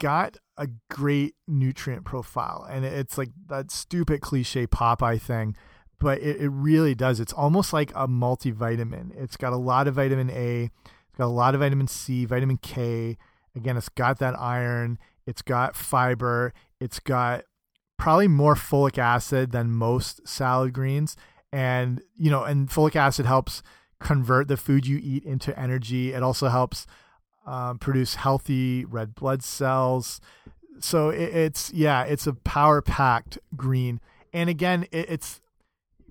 got 0.00 0.36
a 0.56 0.68
great 0.90 1.34
nutrient 1.46 2.04
profile, 2.04 2.66
and 2.70 2.84
it's 2.84 3.18
like 3.18 3.30
that 3.46 3.70
stupid 3.70 4.20
cliche 4.20 4.66
Popeye 4.66 5.20
thing, 5.20 5.56
but 6.04 6.20
it, 6.20 6.36
it 6.40 6.50
really 6.50 6.94
does. 6.94 7.18
It's 7.18 7.32
almost 7.32 7.72
like 7.72 7.90
a 7.94 8.06
multivitamin. 8.06 9.16
It's 9.16 9.38
got 9.38 9.54
a 9.54 9.56
lot 9.56 9.88
of 9.88 9.94
vitamin 9.94 10.30
A, 10.30 10.64
it's 10.64 11.18
got 11.18 11.24
a 11.24 11.26
lot 11.26 11.54
of 11.54 11.60
vitamin 11.60 11.86
C, 11.86 12.26
vitamin 12.26 12.58
K. 12.58 13.16
Again, 13.56 13.78
it's 13.78 13.88
got 13.88 14.18
that 14.18 14.38
iron, 14.38 14.98
it's 15.26 15.40
got 15.40 15.74
fiber, 15.74 16.52
it's 16.78 17.00
got 17.00 17.44
probably 17.98 18.28
more 18.28 18.54
folic 18.54 18.98
acid 18.98 19.52
than 19.52 19.70
most 19.70 20.28
salad 20.28 20.74
greens 20.74 21.16
and 21.54 22.02
you 22.16 22.30
know 22.30 22.42
and 22.42 22.68
folic 22.68 22.96
acid 22.96 23.24
helps 23.24 23.62
convert 24.00 24.48
the 24.48 24.56
food 24.56 24.86
you 24.86 24.98
eat 25.00 25.24
into 25.24 25.56
energy 25.58 26.12
it 26.12 26.20
also 26.20 26.48
helps 26.48 26.86
um, 27.46 27.78
produce 27.78 28.16
healthy 28.16 28.84
red 28.84 29.14
blood 29.14 29.42
cells 29.44 30.20
so 30.80 31.10
it, 31.10 31.34
it's 31.34 31.72
yeah 31.72 32.02
it's 32.02 32.26
a 32.26 32.32
power 32.32 32.82
packed 32.82 33.38
green 33.54 34.00
and 34.32 34.50
again 34.50 34.82
it, 34.90 35.08
it's 35.08 35.40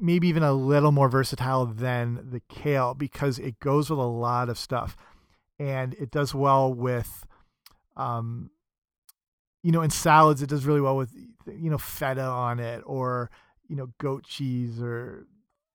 maybe 0.04 0.28
even 0.28 0.44
a 0.44 0.54
little 0.54 0.92
more 0.92 1.10
versatile 1.10 1.66
than 1.66 2.30
the 2.30 2.42
kale 2.50 2.94
because 2.94 3.40
it 3.40 3.60
goes 3.60 3.90
with 3.90 4.00
a 4.00 4.04
lot 4.04 4.50
of 4.50 4.58
stuff 4.58 4.96
and 5.60 5.94
it 5.96 6.12
does 6.12 6.36
well 6.36 6.74
with 6.74 7.26
um 7.96 8.50
you 9.62 9.72
know 9.72 9.82
in 9.82 9.90
salads 9.90 10.42
it 10.42 10.50
does 10.50 10.66
really 10.66 10.82
well 10.82 10.98
with 10.98 11.14
you 11.48 11.70
know 11.70 11.78
feta 11.78 12.22
on 12.22 12.60
it 12.60 12.82
or 12.86 13.30
you 13.68 13.76
know 13.76 13.90
goat 13.98 14.24
cheese 14.26 14.82
or 14.82 15.26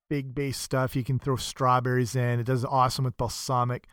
big 0.08 0.34
base 0.34 0.58
stuff. 0.58 0.96
You 0.96 1.04
can 1.04 1.18
throw 1.18 1.36
strawberries 1.36 2.16
in. 2.16 2.40
It 2.40 2.46
does 2.46 2.64
awesome 2.64 3.04
with 3.04 3.16
balsamic 3.16 3.86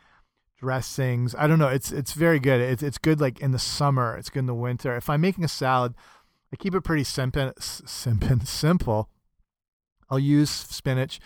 dressings. 0.58 1.34
I 1.36 1.46
don't 1.46 1.58
know. 1.58 1.68
It's 1.68 1.92
it's 1.92 2.12
very 2.12 2.38
good. 2.38 2.60
It's 2.60 2.82
it's 2.82 2.98
good 2.98 3.20
like 3.20 3.40
in 3.40 3.52
the 3.52 3.58
summer. 3.58 4.16
It's 4.16 4.30
good 4.30 4.40
in 4.40 4.46
the 4.46 4.54
winter. 4.54 4.96
If 4.96 5.08
I'm 5.10 5.20
making 5.20 5.44
a 5.44 5.48
salad, 5.48 5.94
I 6.52 6.56
keep 6.56 6.74
it 6.74 6.82
pretty 6.82 7.04
simple. 7.04 7.52
Simple. 7.58 8.40
Simple. 8.44 9.10
I'll 10.10 10.18
use 10.18 10.50
spinach. 10.50 11.20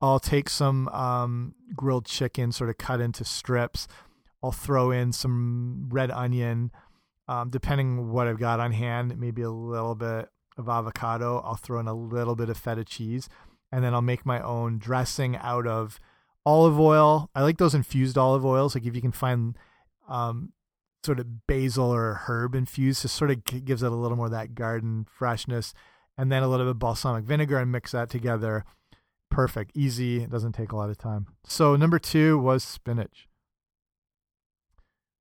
I'll 0.00 0.20
take 0.20 0.48
some 0.48 0.88
um, 0.88 1.54
grilled 1.74 2.06
chicken, 2.06 2.52
sort 2.52 2.70
of 2.70 2.78
cut 2.78 3.00
into 3.00 3.24
strips. 3.24 3.86
I'll 4.42 4.52
throw 4.52 4.90
in 4.90 5.12
some 5.12 5.88
red 5.90 6.10
onion 6.10 6.70
um, 7.30 7.48
depending 7.48 8.10
what 8.10 8.26
I've 8.26 8.40
got 8.40 8.58
on 8.58 8.72
hand, 8.72 9.16
maybe 9.16 9.42
a 9.42 9.50
little 9.50 9.94
bit 9.94 10.28
of 10.58 10.68
avocado. 10.68 11.38
I'll 11.44 11.54
throw 11.54 11.78
in 11.78 11.86
a 11.86 11.94
little 11.94 12.34
bit 12.34 12.50
of 12.50 12.56
feta 12.56 12.84
cheese, 12.84 13.28
and 13.70 13.84
then 13.84 13.94
I'll 13.94 14.02
make 14.02 14.26
my 14.26 14.42
own 14.42 14.78
dressing 14.78 15.36
out 15.36 15.64
of 15.64 16.00
olive 16.44 16.80
oil. 16.80 17.30
I 17.32 17.42
like 17.42 17.58
those 17.58 17.74
infused 17.74 18.18
olive 18.18 18.44
oils. 18.44 18.74
Like 18.74 18.84
if 18.84 18.96
you 18.96 19.00
can 19.00 19.12
find 19.12 19.56
um, 20.08 20.54
sort 21.06 21.20
of 21.20 21.46
basil 21.46 21.94
or 21.94 22.22
herb 22.26 22.56
infused, 22.56 23.02
just 23.02 23.14
sort 23.14 23.30
of 23.30 23.44
gives 23.44 23.84
it 23.84 23.92
a 23.92 23.94
little 23.94 24.16
more 24.16 24.26
of 24.26 24.32
that 24.32 24.56
garden 24.56 25.06
freshness. 25.08 25.72
And 26.20 26.30
then 26.30 26.42
a 26.42 26.48
little 26.48 26.66
bit 26.66 26.72
of 26.72 26.78
balsamic 26.78 27.24
vinegar 27.24 27.56
and 27.58 27.72
mix 27.72 27.92
that 27.92 28.10
together. 28.10 28.66
Perfect, 29.30 29.70
easy. 29.74 30.22
It 30.22 30.30
doesn't 30.30 30.52
take 30.52 30.70
a 30.70 30.76
lot 30.76 30.90
of 30.90 30.98
time. 30.98 31.28
So 31.44 31.76
number 31.76 31.98
two 31.98 32.38
was 32.38 32.62
spinach. 32.62 33.26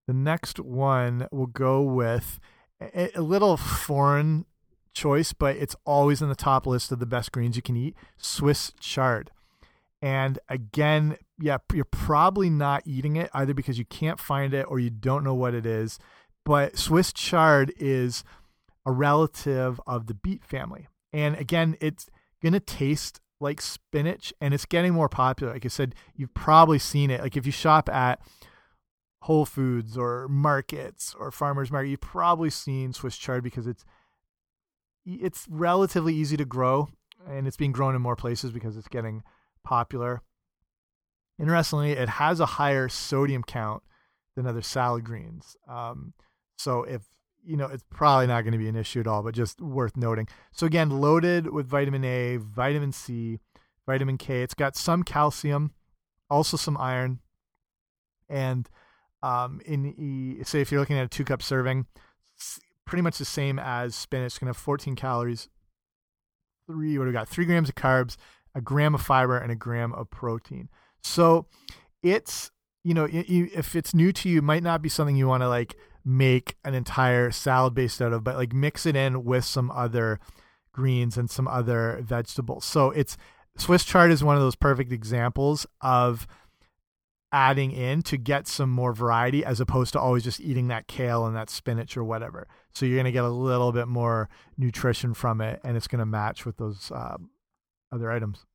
The 0.07 0.13
next 0.13 0.59
one 0.59 1.29
will 1.31 1.47
go 1.47 1.81
with 1.81 2.37
a, 2.81 3.17
a 3.17 3.21
little 3.21 3.55
foreign 3.55 4.45
choice, 4.91 5.31
but 5.31 5.55
it's 5.55 5.75
always 5.85 6.21
in 6.21 6.27
the 6.27 6.35
top 6.35 6.67
list 6.67 6.91
of 6.91 6.99
the 6.99 7.05
best 7.05 7.31
greens 7.31 7.55
you 7.55 7.61
can 7.61 7.77
eat 7.77 7.95
Swiss 8.17 8.73
chard. 8.81 9.31
And 10.01 10.37
again, 10.49 11.15
yeah, 11.39 11.59
you're 11.73 11.85
probably 11.85 12.49
not 12.49 12.83
eating 12.85 13.15
it 13.15 13.29
either 13.33 13.53
because 13.53 13.79
you 13.79 13.85
can't 13.85 14.19
find 14.19 14.53
it 14.53 14.65
or 14.67 14.79
you 14.79 14.89
don't 14.89 15.23
know 15.23 15.33
what 15.33 15.53
it 15.53 15.65
is. 15.65 15.97
But 16.43 16.77
Swiss 16.77 17.13
chard 17.13 17.71
is 17.77 18.25
a 18.89 18.91
relative 18.91 19.79
of 19.85 20.07
the 20.07 20.15
beet 20.15 20.43
family. 20.43 20.87
And 21.13 21.35
again, 21.35 21.77
it's 21.79 22.09
going 22.41 22.53
to 22.53 22.59
taste 22.59 23.21
like 23.39 23.61
spinach 23.61 24.33
and 24.41 24.51
it's 24.51 24.65
getting 24.65 24.95
more 24.95 25.07
popular. 25.07 25.53
Like 25.53 25.63
I 25.63 25.69
said, 25.69 25.93
you've 26.15 26.33
probably 26.33 26.79
seen 26.79 27.11
it. 27.11 27.21
Like 27.21 27.37
if 27.37 27.45
you 27.45 27.51
shop 27.51 27.87
at 27.87 28.19
Whole 29.21 29.45
Foods 29.45 29.95
or 29.95 30.27
markets 30.27 31.15
or 31.19 31.29
farmers 31.29 31.71
market, 31.71 31.89
you've 31.89 32.01
probably 32.01 32.49
seen 32.49 32.91
Swiss 32.91 33.15
chard 33.15 33.43
because 33.43 33.67
it's 33.67 33.85
it's 35.05 35.45
relatively 35.49 36.15
easy 36.15 36.35
to 36.37 36.45
grow 36.45 36.89
and 37.27 37.47
it's 37.47 37.57
being 37.57 37.71
grown 37.71 37.95
in 37.95 38.01
more 38.01 38.15
places 38.15 38.51
because 38.51 38.75
it's 38.75 38.87
getting 38.87 39.21
popular. 39.63 40.23
Interestingly, 41.39 41.91
it 41.91 42.09
has 42.09 42.39
a 42.39 42.45
higher 42.45 42.89
sodium 42.89 43.43
count 43.43 43.83
than 44.35 44.47
other 44.47 44.63
salad 44.63 45.03
greens. 45.03 45.55
Um, 45.67 46.13
so 46.57 46.83
if 46.83 47.03
you 47.43 47.57
know, 47.57 47.67
it's 47.67 47.83
probably 47.89 48.27
not 48.27 48.41
going 48.41 48.51
to 48.51 48.57
be 48.57 48.67
an 48.67 48.75
issue 48.75 48.99
at 48.99 49.07
all, 49.07 49.23
but 49.23 49.33
just 49.33 49.61
worth 49.61 49.95
noting. 49.97 50.27
So 50.51 50.65
again, 50.65 50.89
loaded 50.89 51.51
with 51.51 51.67
vitamin 51.67 52.03
A, 52.03 52.37
vitamin 52.37 52.91
C, 52.91 53.39
vitamin 53.85 54.17
K. 54.17 54.43
It's 54.43 54.53
got 54.53 54.75
some 54.75 55.03
calcium, 55.03 55.71
also 56.29 56.57
some 56.57 56.77
iron, 56.77 57.19
and 58.29 58.69
um, 59.23 59.61
in 59.65 60.41
say 60.45 60.61
if 60.61 60.71
you're 60.71 60.79
looking 60.79 60.97
at 60.97 61.05
a 61.05 61.09
two 61.09 61.25
cup 61.25 61.41
serving, 61.41 61.87
pretty 62.85 63.01
much 63.01 63.17
the 63.17 63.25
same 63.25 63.59
as 63.59 63.95
spinach. 63.95 64.27
It's 64.27 64.39
gonna 64.39 64.49
have 64.49 64.57
14 64.57 64.95
calories. 64.95 65.49
Three 66.67 66.97
what 66.97 67.05
do 67.05 67.09
we 67.09 67.13
got? 67.13 67.27
Three 67.27 67.45
grams 67.45 67.69
of 67.69 67.75
carbs, 67.75 68.15
a 68.53 68.61
gram 68.61 68.93
of 68.93 69.01
fiber, 69.01 69.37
and 69.37 69.51
a 69.51 69.55
gram 69.55 69.93
of 69.93 70.09
protein. 70.09 70.69
So 71.03 71.47
it's 72.03 72.51
you 72.83 72.93
know 72.93 73.07
if 73.11 73.75
it's 73.75 73.93
new 73.93 74.11
to 74.13 74.29
you, 74.29 74.39
it 74.39 74.43
might 74.43 74.63
not 74.63 74.81
be 74.81 74.89
something 74.89 75.15
you 75.15 75.27
want 75.27 75.41
to 75.41 75.49
like 75.49 75.75
make 76.05 76.55
an 76.63 76.73
entire 76.73 77.31
salad 77.31 77.73
based 77.73 78.01
out 78.01 78.13
of, 78.13 78.23
but 78.23 78.37
like 78.37 78.53
mix 78.53 78.85
it 78.85 78.95
in 78.95 79.23
with 79.23 79.45
some 79.45 79.71
other 79.71 80.19
greens 80.71 81.17
and 81.17 81.29
some 81.29 81.47
other 81.47 81.99
vegetables. 82.03 82.65
So 82.65 82.91
it's 82.91 83.17
Swiss 83.57 83.83
chard 83.83 84.11
is 84.11 84.23
one 84.23 84.35
of 84.35 84.41
those 84.41 84.55
perfect 84.55 84.91
examples 84.91 85.65
of 85.81 86.27
adding 87.31 87.71
in 87.71 88.01
to 88.01 88.17
get 88.17 88.47
some 88.47 88.69
more 88.69 88.93
variety 88.93 89.45
as 89.45 89.59
opposed 89.59 89.93
to 89.93 89.99
always 89.99 90.23
just 90.23 90.39
eating 90.39 90.67
that 90.69 90.87
kale 90.87 91.25
and 91.25 91.35
that 91.35 91.49
spinach 91.49 91.95
or 91.95 92.03
whatever. 92.03 92.47
So 92.73 92.85
you're 92.85 92.95
going 92.95 93.05
to 93.05 93.11
get 93.11 93.23
a 93.23 93.29
little 93.29 93.71
bit 93.71 93.87
more 93.87 94.29
nutrition 94.57 95.13
from 95.13 95.41
it 95.41 95.59
and 95.63 95.77
it's 95.77 95.87
going 95.87 95.99
to 95.99 96.05
match 96.05 96.45
with 96.45 96.57
those 96.57 96.91
uh, 96.91 97.17
other 97.91 98.11
items. 98.11 98.45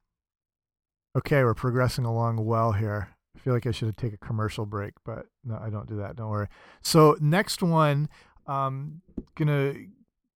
Okay, 1.17 1.45
we're 1.45 1.55
progressing 1.55 2.05
along 2.05 2.45
well 2.45 2.73
here. 2.73 3.14
I 3.35 3.41
feel 3.41 3.53
like 3.53 3.67
I 3.67 3.71
should 3.71 3.87
have 3.87 3.97
take 3.97 4.13
a 4.13 4.19
commercial 4.19 4.67
break, 4.67 4.95
but 5.05 5.27
no, 5.45 5.59
I 5.61 5.71
don't 5.71 5.89
do 5.89 5.97
that. 5.97 6.17
Don't 6.17 6.31
worry. 6.31 6.49
So 6.83 7.17
next 7.21 7.63
one, 7.63 8.09
um, 8.47 9.03
gonna 9.35 9.75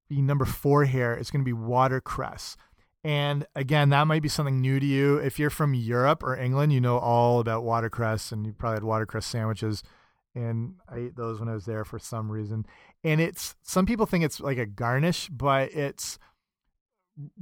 be 0.09 0.23
number 0.23 0.45
four 0.45 0.85
here. 0.85 1.13
It's 1.13 1.31
gonna 1.31 1.45
be 1.45 1.53
watercress. 1.53 2.57
And 3.05 3.47
again, 3.55 3.91
that 3.91 4.07
might 4.07 4.23
be 4.23 4.29
something 4.29 4.61
new 4.61 4.81
to 4.81 4.87
you. 4.87 5.17
If 5.19 5.39
you're 5.39 5.51
from 5.51 5.73
Europe 5.75 6.23
or 6.23 6.37
England, 6.37 6.73
you 6.73 6.81
know 6.81 6.99
all 6.99 7.41
about 7.41 7.63
watercress, 7.63 8.33
and 8.33 8.45
you 8.45 8.53
probably 8.53 8.77
had 8.77 8.85
watercress 8.85 9.25
sandwiches. 9.25 9.83
And 10.35 10.75
I 10.89 10.99
ate 10.99 11.17
those 11.17 11.41
when 11.41 11.49
I 11.49 11.55
was 11.55 11.65
there 11.65 11.85
for 11.85 11.99
some 11.99 12.31
reason. 12.31 12.67
And 13.05 13.21
it's 13.21 13.55
some 13.63 13.87
people 13.87 14.07
think 14.07 14.25
it's 14.25 14.41
like 14.41 14.59
a 14.59 14.67
garnish, 14.67 15.29
but 15.29 15.73
it's 15.73 16.19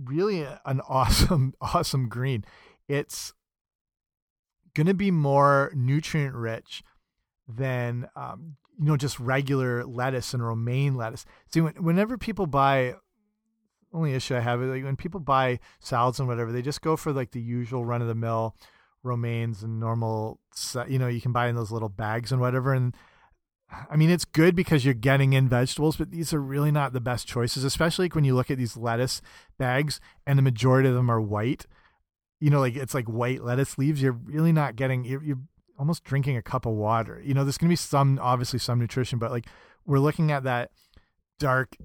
really 0.04 0.46
an 0.64 0.80
awesome, 0.88 1.54
awesome 1.60 2.08
green. 2.08 2.44
It's 2.88 3.32
going 4.76 4.86
to 4.86 4.94
be 4.94 5.10
more 5.10 5.72
nutrient 5.74 6.34
rich 6.34 6.82
than 7.48 8.08
um, 8.14 8.56
you 8.78 8.84
know 8.84 8.96
just 8.96 9.18
regular 9.18 9.84
lettuce 9.84 10.34
and 10.34 10.44
romaine 10.44 10.94
lettuce. 10.94 11.24
See, 11.52 11.60
when, 11.60 11.74
whenever 11.74 12.18
people 12.18 12.46
buy, 12.46 12.94
only 13.92 14.12
issue 14.14 14.36
I 14.36 14.40
have 14.40 14.62
is 14.62 14.68
like 14.68 14.84
when 14.84 14.96
people 14.96 15.20
buy 15.20 15.58
salads 15.80 16.18
and 16.18 16.28
whatever, 16.28 16.52
they 16.52 16.62
just 16.62 16.82
go 16.82 16.96
for 16.96 17.12
like 17.12 17.30
the 17.30 17.40
usual 17.40 17.84
run 17.84 18.02
of 18.02 18.08
the 18.08 18.14
mill 18.14 18.54
romaines 19.02 19.62
and 19.62 19.80
normal. 19.80 20.40
You 20.88 20.98
know, 20.98 21.08
you 21.08 21.20
can 21.20 21.32
buy 21.32 21.48
in 21.48 21.56
those 21.56 21.72
little 21.72 21.88
bags 21.88 22.30
and 22.30 22.40
whatever, 22.40 22.74
and 22.74 22.94
I 23.90 23.96
mean, 23.96 24.10
it's 24.10 24.24
good 24.24 24.54
because 24.54 24.84
you're 24.84 24.94
getting 24.94 25.32
in 25.32 25.48
vegetables, 25.48 25.96
but 25.96 26.10
these 26.10 26.32
are 26.32 26.40
really 26.40 26.70
not 26.70 26.92
the 26.92 27.00
best 27.00 27.26
choices, 27.26 27.64
especially 27.64 28.08
when 28.08 28.24
you 28.24 28.34
look 28.34 28.50
at 28.50 28.58
these 28.58 28.76
lettuce 28.76 29.20
bags 29.58 30.00
and 30.26 30.38
the 30.38 30.42
majority 30.42 30.88
of 30.88 30.94
them 30.94 31.10
are 31.10 31.20
white 31.20 31.66
you 32.40 32.50
know, 32.50 32.60
like 32.60 32.76
it's 32.76 32.94
like 32.94 33.06
white 33.06 33.42
lettuce 33.42 33.78
leaves, 33.78 34.02
you're 34.02 34.12
really 34.12 34.52
not 34.52 34.76
getting, 34.76 35.04
you're, 35.04 35.22
you're 35.22 35.40
almost 35.78 36.04
drinking 36.04 36.36
a 36.36 36.42
cup 36.42 36.66
of 36.66 36.74
water. 36.74 37.20
You 37.24 37.34
know, 37.34 37.44
there's 37.44 37.58
going 37.58 37.68
to 37.68 37.72
be 37.72 37.76
some, 37.76 38.18
obviously, 38.20 38.58
some 38.58 38.78
nutrition, 38.78 39.18
but 39.18 39.30
like 39.30 39.46
we're 39.84 39.98
looking 39.98 40.30
at 40.30 40.44
that 40.44 40.70
dark, 41.38 41.76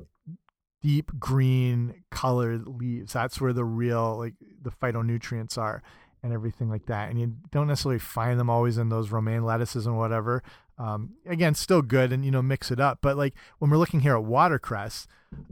deep 0.81 1.11
green 1.19 2.03
colored 2.09 2.67
leaves. 2.67 3.13
That's 3.13 3.39
where 3.39 3.53
the 3.53 3.63
real, 3.63 4.17
like 4.17 4.33
the 4.61 4.71
phytonutrients 4.71 5.57
are 5.57 5.83
and 6.23 6.33
everything 6.33 6.69
like 6.69 6.85
that. 6.87 7.09
And 7.09 7.19
you 7.19 7.35
don't 7.51 7.67
necessarily 7.67 7.99
find 7.99 8.39
them 8.39 8.49
always 8.49 8.77
in 8.77 8.89
those 8.89 9.11
romaine 9.11 9.43
lettuces 9.43 9.85
and 9.85 9.97
whatever. 9.97 10.43
Um, 10.77 11.11
again, 11.25 11.53
still 11.53 11.81
good 11.81 12.11
and, 12.11 12.25
you 12.25 12.31
know, 12.31 12.41
mix 12.41 12.71
it 12.71 12.79
up. 12.79 12.99
But 13.01 13.15
like 13.15 13.35
when 13.59 13.69
we're 13.69 13.77
looking 13.77 13.99
here 13.99 14.15
at 14.15 14.23
watercress, 14.23 15.07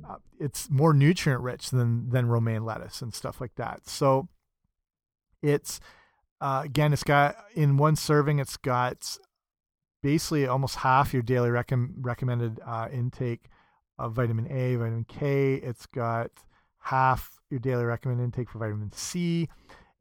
uh, 0.07 0.15
it's 0.39 0.69
more 0.69 0.93
nutrient 0.93 1.41
rich 1.41 1.69
than, 1.69 2.09
than 2.09 2.27
romaine 2.27 2.65
lettuce 2.65 3.01
and 3.01 3.13
stuff 3.13 3.39
like 3.39 3.55
that. 3.55 3.87
So, 3.87 4.27
it's 5.41 5.79
uh, 6.41 6.61
again, 6.63 6.93
it's 6.93 7.03
got 7.03 7.35
in 7.53 7.77
one 7.77 7.95
serving, 7.95 8.39
it's 8.39 8.57
got 8.57 9.17
basically 10.01 10.47
almost 10.47 10.77
half 10.77 11.13
your 11.13 11.21
daily 11.21 11.49
recommended 11.49 12.59
uh, 12.65 12.87
intake 12.91 13.49
of 13.97 14.13
vitamin 14.13 14.49
A, 14.49 14.75
vitamin 14.75 15.05
K. 15.05 15.55
It's 15.55 15.85
got 15.85 16.31
half 16.79 17.39
your 17.49 17.59
daily 17.59 17.83
recommended 17.83 18.23
intake 18.23 18.49
for 18.49 18.59
vitamin 18.59 18.91
C. 18.93 19.49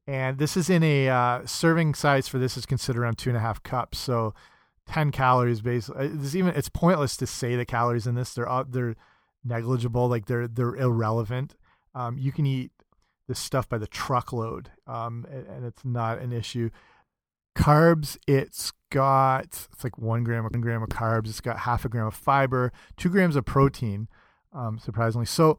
And 0.07 0.38
this 0.38 0.57
is 0.57 0.70
in 0.70 0.83
a 0.83 1.09
uh, 1.09 1.44
serving 1.44 1.94
size 1.94 2.29
for 2.29 2.38
this 2.38 2.57
is 2.57 2.64
considered 2.64 3.03
around 3.03 3.18
two 3.18 3.31
and 3.31 3.37
a 3.37 3.40
half 3.40 3.62
cups. 3.62 3.98
So 3.98 4.33
10 4.87 5.11
calories 5.11 5.61
basically. 5.61 6.07
Uh, 6.07 6.11
it's 6.22 6.35
even 6.35 6.55
it's 6.55 6.68
pointless 6.68 7.16
to 7.16 7.27
say 7.27 7.57
the 7.57 7.66
calories 7.66 8.07
in 8.07 8.14
this. 8.14 8.33
They're 8.33 8.64
they're 8.68 8.94
negligible, 9.44 10.09
like 10.09 10.27
they're 10.27 10.48
they're 10.48 10.77
irrelevant. 10.77 11.57
Um, 11.94 12.16
you 12.16 12.33
can 12.33 12.46
eat 12.46 12.70
this 13.29 13.38
stuff 13.38 13.69
by 13.69 13.79
the 13.79 13.87
truckload, 13.87 14.71
um, 14.87 15.27
and, 15.31 15.47
and, 15.47 15.64
it's 15.67 15.85
not 15.85 16.19
an 16.19 16.33
issue. 16.33 16.71
Carbs, 17.57 18.17
it's 18.27 18.73
got 18.91 19.45
it's 19.73 19.85
like 19.85 19.99
one 19.99 20.25
gram 20.25 20.45
one 20.45 20.61
gram 20.61 20.83
of 20.83 20.88
carbs. 20.88 21.27
It's 21.27 21.41
got 21.41 21.61
half 21.61 21.85
a 21.85 21.88
gram 21.88 22.07
of 22.07 22.14
fiber, 22.14 22.73
two 22.97 23.11
grams 23.11 23.37
of 23.37 23.45
protein, 23.45 24.09
um, 24.53 24.79
surprisingly. 24.79 25.27
So 25.27 25.59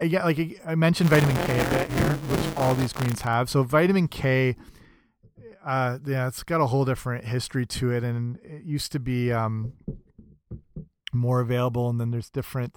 again, 0.00 0.22
like 0.22 0.38
I 0.64 0.74
mentioned, 0.74 1.10
vitamin 1.10 1.36
K 1.46 1.58
a 1.58 1.70
bit 1.70 1.90
here, 1.90 2.12
which 2.12 2.56
all 2.56 2.74
these 2.74 2.92
greens 2.92 3.22
have. 3.22 3.50
So 3.50 3.64
vitamin 3.64 4.06
K, 4.06 4.56
uh, 5.64 5.98
yeah, 6.06 6.28
it's 6.28 6.42
got 6.42 6.60
a 6.60 6.66
whole 6.66 6.84
different 6.84 7.24
history 7.24 7.66
to 7.66 7.90
it, 7.90 8.04
and 8.04 8.38
it 8.42 8.62
used 8.64 8.92
to 8.92 9.00
be 9.00 9.32
um, 9.32 9.72
more 11.12 11.40
available, 11.40 11.90
and 11.90 12.00
then 12.00 12.10
there's 12.10 12.30
different 12.30 12.76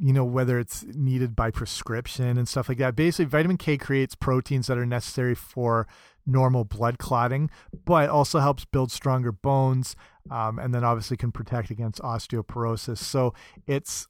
you 0.00 0.12
know 0.12 0.24
whether 0.24 0.58
it's 0.58 0.84
needed 0.94 1.34
by 1.34 1.50
prescription 1.50 2.38
and 2.38 2.48
stuff 2.48 2.68
like 2.68 2.78
that. 2.78 2.94
Basically 2.94 3.24
vitamin 3.24 3.56
k 3.56 3.76
creates 3.76 4.14
proteins 4.14 4.66
that 4.68 4.78
are 4.78 4.86
necessary 4.86 5.34
for 5.34 5.86
normal 6.26 6.64
blood 6.64 6.98
clotting 6.98 7.50
but 7.84 8.08
also 8.08 8.38
helps 8.38 8.64
build 8.66 8.92
stronger 8.92 9.32
bones 9.32 9.96
um, 10.30 10.58
and 10.58 10.74
then 10.74 10.84
obviously 10.84 11.16
can 11.16 11.32
protect 11.32 11.70
against 11.70 12.00
osteoporosis. 12.02 12.98
So 12.98 13.34
it's 13.66 14.06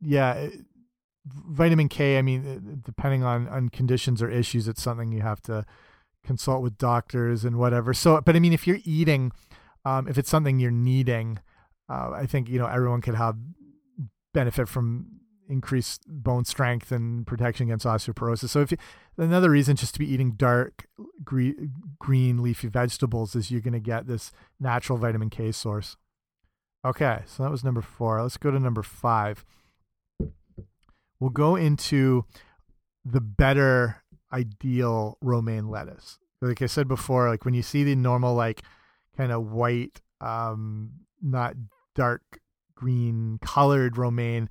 yeah 0.00 0.48
vitamin 1.26 1.88
k 1.88 2.16
i 2.16 2.22
mean 2.22 2.80
depending 2.86 3.22
on 3.22 3.46
on 3.48 3.68
conditions 3.68 4.22
or 4.22 4.30
issues 4.30 4.66
it's 4.66 4.80
something 4.82 5.12
you 5.12 5.20
have 5.20 5.42
to 5.42 5.66
consult 6.24 6.62
with 6.62 6.78
doctors 6.78 7.44
and 7.44 7.56
whatever. 7.56 7.92
So 7.92 8.20
but 8.20 8.36
i 8.36 8.38
mean 8.38 8.52
if 8.52 8.66
you're 8.66 8.80
eating 8.84 9.32
um, 9.84 10.08
if 10.08 10.18
it's 10.18 10.30
something 10.30 10.58
you're 10.58 10.70
needing 10.70 11.38
uh, 11.90 12.10
i 12.14 12.26
think 12.26 12.48
you 12.48 12.58
know 12.58 12.66
everyone 12.66 13.02
could 13.02 13.14
have 13.14 13.36
benefit 14.32 14.68
from 14.68 15.06
increased 15.48 16.02
bone 16.06 16.44
strength 16.44 16.92
and 16.92 17.26
protection 17.26 17.66
against 17.66 17.84
osteoporosis. 17.84 18.50
So 18.50 18.60
if 18.60 18.70
you, 18.70 18.78
another 19.18 19.50
reason 19.50 19.76
just 19.76 19.94
to 19.94 19.98
be 19.98 20.10
eating 20.10 20.32
dark 20.32 20.86
green, 21.24 21.72
green 21.98 22.42
leafy 22.42 22.68
vegetables 22.68 23.34
is 23.34 23.50
you're 23.50 23.60
going 23.60 23.74
to 23.74 23.80
get 23.80 24.06
this 24.06 24.30
natural 24.60 24.96
vitamin 24.96 25.28
K 25.28 25.50
source. 25.50 25.96
Okay, 26.84 27.22
so 27.26 27.42
that 27.42 27.50
was 27.50 27.64
number 27.64 27.82
4. 27.82 28.22
Let's 28.22 28.36
go 28.36 28.50
to 28.50 28.60
number 28.60 28.82
5. 28.82 29.44
We'll 31.18 31.30
go 31.30 31.56
into 31.56 32.24
the 33.04 33.20
better 33.20 34.02
ideal 34.32 35.18
romaine 35.20 35.68
lettuce. 35.68 36.18
Like 36.40 36.62
I 36.62 36.66
said 36.66 36.88
before, 36.88 37.28
like 37.28 37.44
when 37.44 37.54
you 37.54 37.62
see 37.62 37.84
the 37.84 37.96
normal 37.96 38.34
like 38.34 38.62
kind 39.16 39.32
of 39.32 39.50
white 39.50 40.00
um 40.20 40.92
not 41.20 41.54
dark 41.94 42.22
green 42.80 43.38
colored 43.42 43.98
romaine 43.98 44.48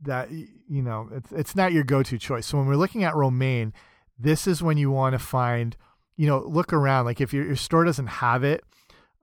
that 0.00 0.30
you 0.30 0.82
know 0.82 1.08
it's 1.12 1.32
it's 1.32 1.56
not 1.56 1.72
your 1.72 1.84
go-to 1.84 2.18
choice. 2.18 2.46
So 2.46 2.58
when 2.58 2.66
we're 2.66 2.76
looking 2.76 3.04
at 3.04 3.14
romaine, 3.14 3.72
this 4.18 4.46
is 4.46 4.62
when 4.62 4.78
you 4.78 4.90
want 4.90 5.12
to 5.12 5.18
find, 5.18 5.76
you 6.16 6.26
know, 6.26 6.38
look 6.38 6.72
around. 6.72 7.04
Like 7.04 7.20
if 7.20 7.32
your, 7.32 7.44
your 7.44 7.56
store 7.56 7.84
doesn't 7.84 8.06
have 8.06 8.42
it, 8.42 8.64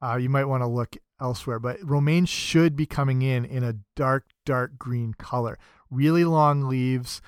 uh, 0.01 0.17
you 0.17 0.29
might 0.29 0.45
want 0.45 0.61
to 0.61 0.67
look 0.67 0.95
elsewhere. 1.19 1.59
But 1.59 1.77
romaine 1.83 2.25
should 2.25 2.75
be 2.75 2.85
coming 2.85 3.21
in 3.21 3.45
in 3.45 3.63
a 3.63 3.77
dark, 3.95 4.25
dark 4.45 4.77
green 4.77 5.13
color. 5.15 5.57
Really 5.89 6.23
long 6.23 6.67
leaves. 6.67 7.21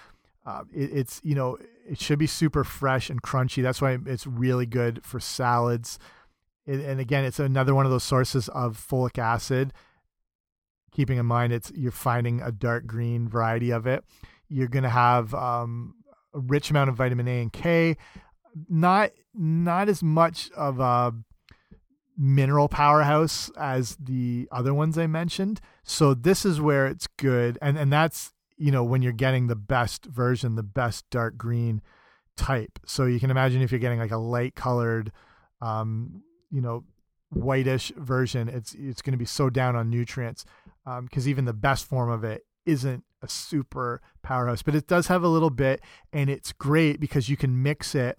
Uh, 0.45 0.63
it, 0.73 0.91
it's 0.93 1.21
you 1.23 1.33
know 1.33 1.57
it 1.89 1.99
should 1.99 2.19
be 2.19 2.27
super 2.27 2.63
fresh 2.63 3.09
and 3.09 3.23
crunchy. 3.23 3.63
That's 3.63 3.81
why 3.81 3.97
it's 4.05 4.27
really 4.27 4.65
good 4.67 5.03
for 5.03 5.19
salads. 5.19 5.97
It, 6.67 6.81
and 6.81 6.99
again, 6.99 7.23
it's 7.23 7.39
another 7.39 7.73
one 7.73 7.85
of 7.85 7.91
those 7.91 8.03
sources 8.03 8.49
of 8.49 8.77
folic 8.77 9.17
acid 9.17 9.73
keeping 10.91 11.17
in 11.17 11.25
mind 11.25 11.53
it's 11.53 11.71
you're 11.75 11.91
finding 11.91 12.41
a 12.41 12.51
dark 12.51 12.85
green 12.85 13.27
variety 13.27 13.71
of 13.71 13.87
it. 13.87 14.03
You're 14.49 14.67
going 14.67 14.83
to 14.83 14.89
have 14.89 15.33
um, 15.33 15.95
a 16.33 16.39
rich 16.39 16.69
amount 16.69 16.89
of 16.89 16.95
vitamin 16.95 17.27
A 17.27 17.41
and 17.41 17.53
K, 17.53 17.97
not 18.69 19.11
not 19.33 19.89
as 19.89 20.01
much 20.01 20.49
of 20.51 20.79
a 20.79 21.13
mineral 22.17 22.67
powerhouse 22.67 23.51
as 23.57 23.95
the 23.97 24.47
other 24.51 24.73
ones 24.73 24.97
I 24.97 25.05
mentioned. 25.05 25.61
So 25.83 26.13
this 26.13 26.45
is 26.45 26.59
where 26.59 26.87
it's 26.87 27.07
good, 27.07 27.57
and 27.61 27.77
and 27.77 27.91
that's 27.91 28.33
you 28.57 28.71
know 28.71 28.83
when 28.83 29.01
you're 29.01 29.11
getting 29.11 29.47
the 29.47 29.55
best 29.55 30.05
version, 30.05 30.55
the 30.55 30.63
best 30.63 31.09
dark 31.09 31.37
green 31.37 31.81
type. 32.35 32.79
So 32.85 33.05
you 33.05 33.19
can 33.19 33.31
imagine 33.31 33.61
if 33.61 33.71
you're 33.71 33.79
getting 33.79 33.99
like 33.99 34.11
a 34.11 34.17
light 34.17 34.55
colored, 34.55 35.11
um, 35.61 36.23
you 36.51 36.61
know, 36.61 36.83
whitish 37.31 37.91
version, 37.97 38.47
it's 38.47 38.73
it's 38.73 39.01
going 39.01 39.13
to 39.13 39.17
be 39.17 39.25
so 39.25 39.49
down 39.49 39.75
on 39.75 39.89
nutrients 39.89 40.45
because 41.01 41.25
um, 41.25 41.29
even 41.29 41.45
the 41.45 41.53
best 41.53 41.85
form 41.85 42.09
of 42.09 42.23
it 42.23 42.45
isn't 42.65 43.03
a 43.21 43.27
super 43.27 44.01
powerhouse, 44.21 44.61
but 44.61 44.75
it 44.75 44.87
does 44.87 45.07
have 45.07 45.23
a 45.23 45.27
little 45.27 45.49
bit, 45.49 45.81
and 46.13 46.29
it's 46.29 46.51
great 46.51 46.99
because 46.99 47.29
you 47.29 47.37
can 47.37 47.61
mix 47.63 47.95
it 47.95 48.17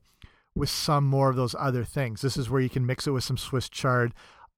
with 0.54 0.68
some 0.68 1.04
more 1.04 1.30
of 1.30 1.36
those 1.36 1.54
other 1.58 1.84
things. 1.84 2.20
This 2.20 2.36
is 2.36 2.50
where 2.50 2.60
you 2.60 2.68
can 2.68 2.84
mix 2.84 3.06
it 3.06 3.12
with 3.12 3.24
some 3.24 3.36
Swiss 3.36 3.68
chard 3.68 4.12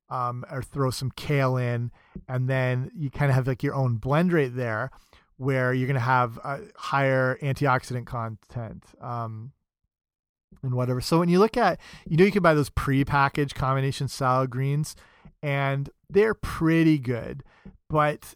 um, 0.09 0.44
or 0.51 0.62
throw 0.62 0.90
some 0.90 1.12
kale 1.14 1.57
in, 1.57 1.90
and 2.29 2.49
then 2.49 2.90
you 2.94 3.11
kind 3.11 3.31
of 3.31 3.35
have 3.35 3.46
like 3.46 3.62
your 3.62 3.75
own 3.75 3.96
blend 3.96 4.33
right 4.33 4.55
there 4.55 4.90
where 5.37 5.73
you're 5.73 5.87
going 5.87 5.94
to 5.94 6.01
have 6.01 6.37
a 6.38 6.61
higher 6.77 7.38
antioxidant 7.42 8.07
content 8.07 8.85
um, 9.01 9.53
and 10.62 10.75
whatever. 10.75 11.01
So 11.01 11.18
when 11.18 11.31
you 11.31 11.38
look 11.38 11.57
at, 11.57 11.81
you 12.07 12.16
know, 12.16 12.25
you 12.25 12.33
can 12.33 12.42
buy 12.42 12.53
those 12.53 12.70
pre-packaged 12.70 13.55
combination 13.55 14.09
salad 14.09 14.51
greens, 14.51 14.96
and 15.42 15.88
they're 16.11 16.35
pretty 16.35 16.99
good, 16.99 17.42
but 17.90 18.35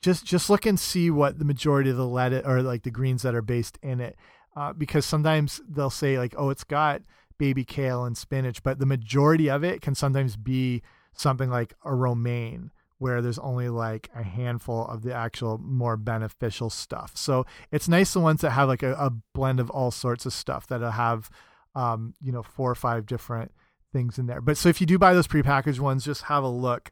just 0.00 0.24
just 0.24 0.50
look 0.50 0.66
and 0.66 0.80
see 0.80 1.10
what 1.10 1.38
the 1.38 1.44
majority 1.44 1.90
of 1.90 1.96
the 1.96 2.06
lettuce 2.06 2.44
or 2.46 2.62
like 2.62 2.82
the 2.82 2.90
greens 2.90 3.22
that 3.22 3.34
are 3.34 3.42
based 3.42 3.78
in 3.82 4.00
it, 4.00 4.16
uh, 4.56 4.72
because 4.72 5.06
sometimes 5.06 5.60
they'll 5.68 5.90
say 5.90 6.18
like, 6.18 6.34
oh, 6.36 6.50
it's 6.50 6.64
got 6.64 7.02
baby 7.38 7.64
kale 7.64 8.04
and 8.04 8.16
spinach, 8.16 8.62
but 8.62 8.78
the 8.78 8.86
majority 8.86 9.50
of 9.50 9.62
it 9.62 9.82
can 9.82 9.94
sometimes 9.94 10.36
be 10.36 10.82
something 11.12 11.50
like 11.50 11.74
a 11.84 11.94
romaine 11.94 12.70
where 12.98 13.20
there's 13.20 13.38
only 13.40 13.68
like 13.68 14.08
a 14.14 14.22
handful 14.22 14.86
of 14.86 15.02
the 15.02 15.12
actual 15.12 15.58
more 15.58 15.96
beneficial 15.96 16.70
stuff. 16.70 17.12
So 17.14 17.44
it's 17.70 17.88
nice 17.88 18.14
the 18.14 18.20
ones 18.20 18.40
that 18.40 18.50
have 18.50 18.68
like 18.68 18.82
a, 18.82 18.94
a 18.94 19.10
blend 19.34 19.60
of 19.60 19.68
all 19.70 19.90
sorts 19.90 20.24
of 20.24 20.32
stuff 20.32 20.66
that'll 20.66 20.90
have, 20.92 21.28
um, 21.74 22.14
you 22.22 22.32
know, 22.32 22.42
four 22.42 22.70
or 22.70 22.74
five 22.74 23.04
different 23.04 23.52
things 23.92 24.18
in 24.18 24.26
there. 24.26 24.40
But 24.40 24.56
so 24.56 24.70
if 24.70 24.80
you 24.80 24.86
do 24.86 24.98
buy 24.98 25.12
those 25.12 25.28
prepackaged 25.28 25.78
ones, 25.78 26.04
just 26.04 26.22
have 26.22 26.42
a 26.42 26.48
look 26.48 26.90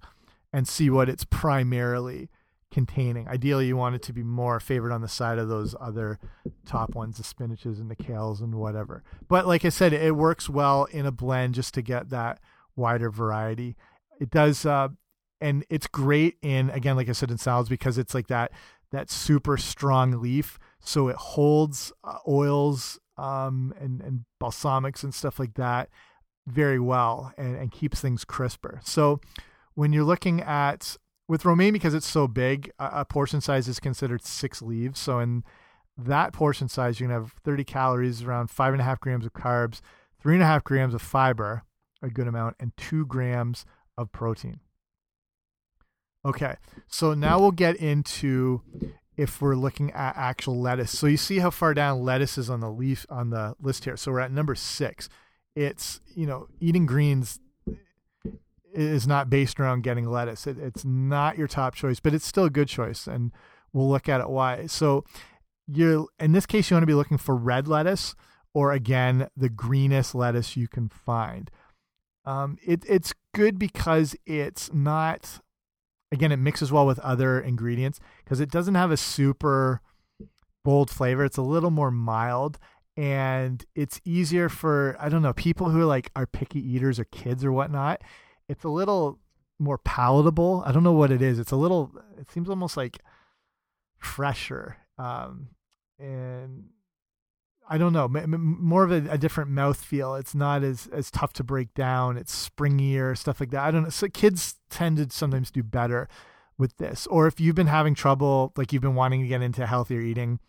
and 0.55 0.69
see 0.69 0.89
what 0.89 1.09
it's 1.09 1.25
primarily 1.25 2.31
containing. 2.71 3.27
Ideally, 3.29 3.67
you 3.67 3.77
want 3.77 3.97
it 3.97 4.03
to 4.03 4.13
be 4.13 4.23
more 4.23 4.61
favored 4.61 4.93
on 4.93 5.01
the 5.01 5.09
side 5.09 5.39
of 5.39 5.49
those 5.49 5.75
other 5.81 6.21
top 6.65 6.95
ones, 6.95 7.17
the 7.17 7.25
spinaches 7.25 7.81
and 7.81 7.91
the 7.91 7.97
kales 7.97 8.41
and 8.41 8.55
whatever. 8.55 9.03
But 9.29 9.49
like 9.49 9.65
I 9.65 9.69
said, 9.69 9.93
it 9.93 10.15
works 10.15 10.49
well 10.49 10.85
in 10.85 11.07
a 11.07 11.13
blend 11.13 11.55
just 11.55 11.75
to 11.75 11.83
get 11.83 12.11
that 12.11 12.39
wider 12.77 13.11
variety. 13.11 13.75
It 14.21 14.31
does 14.31 14.65
uh, 14.65 14.91
and 15.41 15.65
it's 15.69 15.89
great 15.89 16.37
in 16.43 16.71
again 16.71 16.95
like 16.97 17.09
i 17.09 17.13
said 17.13 17.31
in 17.31 17.37
salads 17.37 17.69
because 17.69 17.99
it's 17.99 18.15
like 18.15 18.29
that 18.29 18.53
that 18.93 19.11
super 19.11 19.57
strong 19.57 20.23
leaf 20.23 20.59
so 20.81 21.09
it 21.09 21.17
holds 21.17 21.93
uh, 22.05 22.19
oils 22.29 23.01
um, 23.19 23.75
and 23.81 24.01
and 24.01 24.25
balsamics 24.41 25.03
and 25.03 25.13
stuff 25.13 25.41
like 25.41 25.55
that 25.55 25.89
very 26.47 26.79
well 26.79 27.33
and, 27.37 27.57
and 27.57 27.73
keeps 27.73 28.01
things 28.01 28.25
crisper 28.25 28.81
so 28.85 29.21
when 29.75 29.93
you're 29.93 30.05
looking 30.05 30.41
at 30.41 30.97
with 31.29 31.45
romaine 31.45 31.73
because 31.73 31.95
it's 31.95 32.09
so 32.09 32.29
big 32.29 32.71
a, 32.79 33.05
portion 33.05 33.41
size 33.41 33.69
is 33.69 33.81
considered 33.81 34.25
six 34.25 34.61
leaves 34.61 34.99
so 34.99 35.19
in 35.19 35.43
that 35.97 36.33
portion 36.33 36.69
size 36.69 36.99
you're 36.99 37.09
gonna 37.09 37.21
have 37.21 37.33
30 37.45 37.65
calories 37.65 38.23
around 38.23 38.51
five 38.51 38.73
and 38.73 38.81
a 38.81 38.85
half 38.85 39.01
grams 39.01 39.25
of 39.25 39.33
carbs 39.33 39.81
three 40.21 40.35
and 40.35 40.43
a 40.43 40.47
half 40.47 40.65
grams 40.65 40.95
of 40.95 41.03
fiber 41.03 41.63
a 42.03 42.11
good 42.11 42.29
amount 42.29 42.57
and 42.61 42.77
two 42.77 43.07
grams 43.07 43.65
of 43.97 44.11
protein 44.13 44.61
Okay, 46.27 46.57
so 46.89 47.13
now 47.13 47.39
we'll 47.39 47.51
get 47.51 47.77
into 47.77 48.63
if 49.17 49.43
we're 49.43 49.55
looking 49.55 49.91
at 49.93 50.17
actual 50.17 50.59
lettuce. 50.59 50.99
So 50.99 51.07
you 51.07 51.19
see 51.19 51.39
how 51.39 51.51
far 51.51 51.75
down 51.75 52.03
lettuce 52.03 52.39
is 52.39 52.49
on 52.49 52.61
the 52.61 52.71
leaf 52.71 53.05
on 53.11 53.31
the 53.31 53.55
list 53.61 53.85
here. 53.85 53.97
So 53.97 54.11
we're 54.11 54.21
at 54.21 54.33
number 54.33 54.55
six. 54.55 55.09
It's 55.55 56.01
you 56.15 56.27
know 56.27 56.49
eating 56.61 56.87
greens 56.87 57.41
is 58.75 59.07
not 59.07 59.31
based 59.31 59.61
around 59.61 59.83
getting 59.83 60.09
lettuce. 60.09 60.47
It, 60.47 60.59
it's 60.59 60.85
not 60.85 61.39
your 61.39 61.49
top 61.49 61.75
choice, 61.75 62.01
but 62.01 62.15
it's 62.15 62.27
still 62.27 62.45
a 62.45 62.51
good 62.51 62.69
choice, 62.69 63.07
and 63.07 63.33
we'll 63.73 63.89
look 63.89 64.09
at 64.09 64.21
it 64.21 64.29
why. 64.29 64.67
So 64.67 65.05
you 65.67 66.09
in 66.19 66.33
this 66.33 66.47
case 66.47 66.71
you 66.71 66.75
want 66.75 66.83
to 66.83 66.87
be 66.87 66.95
looking 66.95 67.19
for 67.19 67.35
red 67.35 67.67
lettuce 67.67 68.15
or 68.53 68.73
again 68.73 69.29
the 69.37 69.49
greenest 69.49 70.15
lettuce 70.15 70.57
you 70.57 70.69
can 70.69 70.89
find. 70.89 71.51
Um, 72.27 72.57
it, 72.67 72.85
it's 72.89 73.13
good 73.35 73.59
because 73.59 74.17
it's 74.27 74.73
not 74.73 75.41
again, 76.13 76.33
it 76.33 76.37
mixes 76.37 76.73
well 76.73 76.87
with 76.87 76.99
other 77.01 77.41
ingredients 77.41 78.01
because 78.25 78.41
it 78.41 78.51
doesn't 78.51 78.77
have 78.77 78.91
a 78.91 78.97
super 78.97 79.83
bold 80.65 80.89
flavor. 80.89 81.25
It's 81.25 81.37
a 81.37 81.43
little 81.43 81.71
more 81.71 81.91
mild 81.91 82.59
and 82.97 83.65
it's 83.75 84.01
easier 84.05 84.49
for 84.49 84.97
I 85.01 85.09
don't 85.09 85.23
know 85.23 85.33
people 85.33 85.71
who 85.71 85.81
are 85.81 85.87
like 85.87 86.11
are 86.15 86.27
picky 86.27 86.61
eaters 86.61 86.99
or 86.99 87.05
kids 87.05 87.45
or 87.45 87.53
whatnot. 87.53 88.03
It's 88.49 88.65
a 88.65 88.69
little 88.69 89.19
more 89.59 89.79
palatable. 89.79 90.63
I 90.67 90.73
don't 90.73 90.83
know 90.83 90.93
what 90.93 91.11
it 91.11 91.23
is. 91.23 91.39
It's 91.39 91.53
a 91.53 91.57
little. 91.57 91.93
It 92.19 92.31
seems 92.31 92.49
almost 92.49 92.77
like 92.77 92.99
fresher, 93.99 94.77
um, 94.99 95.49
and 95.99 96.65
I 97.69 97.79
don't 97.79 97.93
know, 97.93 98.09
more 98.09 98.85
of 98.85 98.93
a, 98.93 99.11
a 99.11 99.19
different 99.19 99.51
mouth 99.51 99.83
feel. 99.83 100.15
It's 100.15 100.35
not 100.35 100.63
as 100.63 100.89
as 100.93 101.11
tough 101.11 101.33
to 101.35 101.45
break 101.45 101.73
down. 101.75 102.17
It's 102.17 102.51
springier, 102.51 103.17
stuff 103.17 103.41
like 103.41 103.51
that. 103.51 103.63
I 103.63 103.71
don't 103.71 103.85
know. 103.85 103.91
So 103.91 104.09
kids 104.09 104.57
tend 104.69 104.99
to 104.99 105.09
sometimes 105.11 105.51
do 105.51 105.63
better 105.63 106.09
with 106.59 106.77
this. 106.77 107.07
Or 107.07 107.27
if 107.27 107.41
you've 107.41 107.55
been 107.55 107.67
having 107.67 107.95
trouble, 107.95 108.53
like 108.57 108.73
you've 108.73 108.83
been 108.83 108.95
wanting 108.95 109.23
to 109.23 109.29
get 109.29 109.43
into 109.43 109.67
healthier 109.67 110.01
eating, 110.01 110.41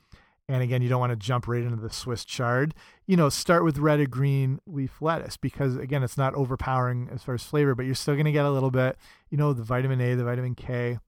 and 0.47 0.61
again, 0.61 0.81
you 0.81 0.89
don't 0.89 0.99
want 0.99 1.11
to 1.11 1.15
jump 1.15 1.47
right 1.47 1.63
into 1.63 1.81
the 1.81 1.89
Swiss 1.89 2.23
chard, 2.23 2.75
you 3.07 3.17
know, 3.17 3.29
start 3.29 3.63
with 3.63 3.77
red 3.77 3.99
or 3.99 4.05
green 4.05 4.59
leaf 4.67 5.01
lettuce 5.01 5.37
because 5.37 5.75
again, 5.75 6.03
it's 6.03 6.17
not 6.17 6.35
overpowering 6.35 7.09
as 7.11 7.23
far 7.23 7.35
as 7.35 7.43
flavor, 7.43 7.73
but 7.73 7.85
you're 7.85 7.95
still 7.95 8.15
going 8.15 8.25
to 8.25 8.31
get 8.31 8.45
a 8.45 8.51
little 8.51 8.71
bit, 8.71 8.97
you 9.29 9.37
know, 9.37 9.53
the 9.53 9.63
vitamin 9.63 10.01
A, 10.01 10.15
the 10.15 10.23
vitamin 10.23 10.55
K. 10.55 10.99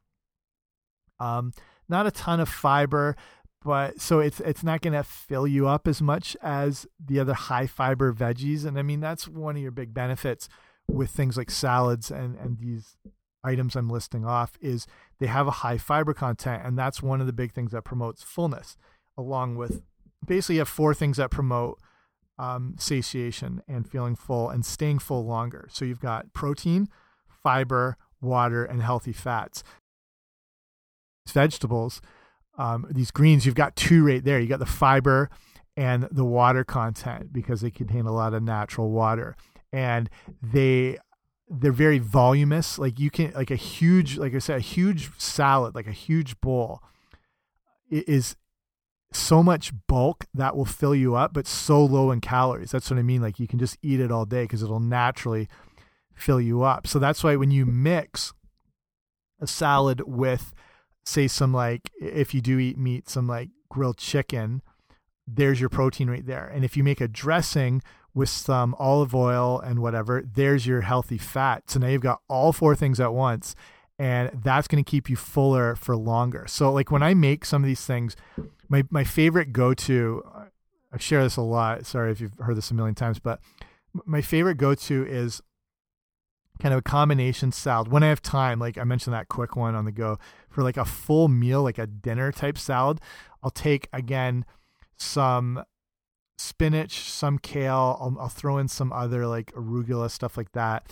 Um, 1.20 1.52
not 1.90 2.06
a 2.06 2.12
ton 2.12 2.40
of 2.40 2.50
fiber 2.50 3.16
but 3.64 4.00
so 4.00 4.20
it's 4.20 4.40
it's 4.40 4.64
not 4.64 4.82
going 4.82 4.94
to 4.94 5.04
fill 5.04 5.48
you 5.48 5.68
up 5.68 5.88
as 5.88 6.02
much 6.02 6.38
as 6.42 6.88
the 7.04 7.20
other 7.20 7.34
high 7.34 7.68
fiber 7.68 8.14
veggies 8.14 8.66
and 8.66 8.78
i 8.78 8.82
mean 8.82 9.00
that's 9.00 9.28
one 9.28 9.56
of 9.56 9.62
your 9.62 9.72
big 9.72 9.94
benefits 9.94 10.48
with 10.88 11.10
things 11.10 11.36
like 11.36 11.52
salads 11.52 12.10
and 12.10 12.38
and 12.38 12.60
these 12.60 12.96
items 13.44 13.76
i'm 13.76 13.90
listing 13.90 14.26
off 14.26 14.58
is 14.62 14.88
they 15.20 15.28
have 15.28 15.48
a 15.48 15.52
high 15.52 15.78
fiber 15.78 16.14
content 16.14 16.62
and 16.66 16.78
that's 16.78 17.02
one 17.02 17.20
of 17.20 17.28
the 17.28 17.34
big 17.34 17.52
things 17.52 17.72
that 17.72 17.84
promotes 17.84 18.24
fullness 18.24 18.78
along 19.18 19.56
with 19.56 19.82
basically 20.26 20.56
you 20.56 20.62
have 20.62 20.70
four 20.70 20.94
things 20.94 21.18
that 21.18 21.32
promote 21.32 21.80
um, 22.40 22.76
satiation 22.78 23.62
and 23.68 23.90
feeling 23.90 24.16
full 24.16 24.50
and 24.50 24.66
staying 24.66 25.00
full 25.00 25.26
longer 25.26 25.68
so 25.72 25.86
you've 25.86 26.00
got 26.00 26.32
protein 26.34 26.88
fiber 27.44 27.98
water 28.22 28.64
and 28.64 28.82
healthy 28.82 29.14
fats 29.14 29.64
vegetables 31.28 32.02
um, 32.58 32.88
these 32.90 33.12
greens, 33.12 33.46
you've 33.46 33.56
got 33.56 33.76
two 33.76 34.06
right 34.06 34.24
there. 34.24 34.40
You 34.40 34.48
got 34.48 34.60
the 34.60 34.66
fiber 34.66 35.30
and 35.76 36.08
the 36.12 36.26
water 36.26 36.64
content 36.64 37.32
because 37.32 37.62
they 37.62 37.70
contain 37.70 38.06
a 38.06 38.14
lot 38.14 38.34
of 38.34 38.42
natural 38.42 38.90
water, 38.90 39.36
and 39.72 40.10
they 40.42 40.98
they're 41.48 41.72
very 41.72 42.00
voluminous. 42.00 42.80
Like 42.80 43.00
you 43.00 43.10
can 43.12 43.32
like 43.34 43.52
a 43.52 43.56
huge, 43.56 44.18
like 44.18 44.34
I 44.34 44.40
said, 44.40 44.58
a 44.58 44.62
huge 44.62 45.12
salad, 45.20 45.76
like 45.76 45.88
a 45.88 45.92
huge 45.92 46.40
bowl, 46.42 46.82
is 47.90 48.36
so 49.12 49.42
much 49.42 49.72
bulk 49.88 50.26
that 50.34 50.56
will 50.56 50.66
fill 50.66 50.96
you 50.96 51.16
up, 51.16 51.34
but 51.34 51.48
so 51.48 51.84
low 51.84 52.12
in 52.12 52.22
calories. 52.22 52.72
That's 52.72 52.90
what 52.90 53.00
I 53.00 53.04
mean. 53.04 53.22
Like 53.22 53.40
you 53.40 53.48
can 53.48 53.60
just 53.60 53.78
eat 53.82 54.00
it 54.00 54.12
all 54.12 54.26
day 54.26 54.44
because 54.44 54.64
it'll 54.64 54.80
naturally 54.80 55.48
fill 56.14 56.42
you 56.42 56.64
up. 56.64 56.88
So 56.88 57.00
that's 57.00 57.24
why 57.24 57.36
when 57.36 57.52
you 57.52 57.66
mix 57.66 58.34
a 59.40 59.48
salad 59.48 60.02
with 60.06 60.54
say 61.06 61.28
some 61.28 61.54
like 61.54 61.90
if 62.02 62.34
you 62.34 62.42
do 62.42 62.60
eat 62.60 62.78
meat, 62.78 63.10
some 63.10 63.28
like 63.28 63.50
grilled 63.70 63.98
chicken, 63.98 64.62
there's 65.26 65.60
your 65.60 65.70
protein 65.70 66.10
right 66.10 66.26
there. 66.26 66.48
And 66.48 66.66
if 66.66 66.76
you 66.76 66.84
make 66.84 67.02
a 67.02 67.08
dressing 67.08 67.82
with 68.14 68.30
some 68.30 68.76
olive 68.80 69.16
oil 69.16 69.60
and 69.60 69.80
whatever, 69.80 70.22
there's 70.22 70.66
your 70.66 70.82
healthy 70.82 71.18
fat. 71.18 71.70
So 71.70 71.80
now 71.80 71.88
you've 71.88 72.02
got 72.02 72.22
all 72.28 72.52
four 72.52 72.76
things 72.76 73.00
at 73.00 73.14
once 73.14 73.56
and 74.00 74.32
that's 74.44 74.68
going 74.68 74.84
to 74.84 74.90
keep 74.90 75.10
you 75.10 75.16
fuller 75.16 75.76
for 75.76 75.96
longer. 75.96 76.46
So 76.48 76.72
like 76.72 76.92
when 76.92 77.04
I 77.04 77.14
make 77.14 77.46
some 77.46 77.64
of 77.64 77.68
these 77.68 77.86
things, 77.86 78.16
my 78.70 78.84
my 78.90 79.04
favorite 79.04 79.54
go-to 79.54 80.24
uh, 80.34 80.46
I 80.92 80.98
share 80.98 81.24
this 81.24 81.36
a 81.36 81.42
lot. 81.42 81.86
Sorry 81.86 82.12
if 82.12 82.22
you've 82.22 82.38
heard 82.40 82.58
this 82.58 82.72
a 82.72 82.74
million 82.74 82.96
times, 82.96 83.20
but 83.20 83.40
my 84.06 84.22
favorite 84.22 84.58
go-to 84.58 85.06
is 85.06 85.42
kind 86.60 86.74
of 86.74 86.80
a 86.80 86.84
combination 86.84 87.52
salad 87.52 87.90
when 87.90 88.04
I 88.04 88.08
have 88.08 88.22
time. 88.22 88.60
Like 88.60 88.78
I 88.78 88.84
mentioned 88.84 89.14
that 89.14 89.28
quick 89.28 89.56
one 89.56 89.76
on 89.76 89.86
the 89.86 89.92
go 89.92 90.18
for 90.50 90.64
like 90.64 90.78
a 90.78 90.86
full 90.86 91.28
meal, 91.28 91.64
like 91.64 91.78
a 91.78 91.88
dinner 91.88 92.32
type 92.32 92.58
salad. 92.58 93.00
I'll 93.44 93.52
take 93.52 93.88
again 93.94 94.46
some 94.98 95.64
spinach, 96.38 97.00
some 97.12 97.38
kale. 97.38 97.98
I'll, 98.00 98.18
I'll 98.20 98.30
throw 98.30 98.58
in 98.58 98.68
some 98.68 98.92
other 98.92 99.28
like 99.28 99.54
arugula 99.54 100.10
stuff 100.10 100.38
like 100.38 100.52
that. 100.54 100.92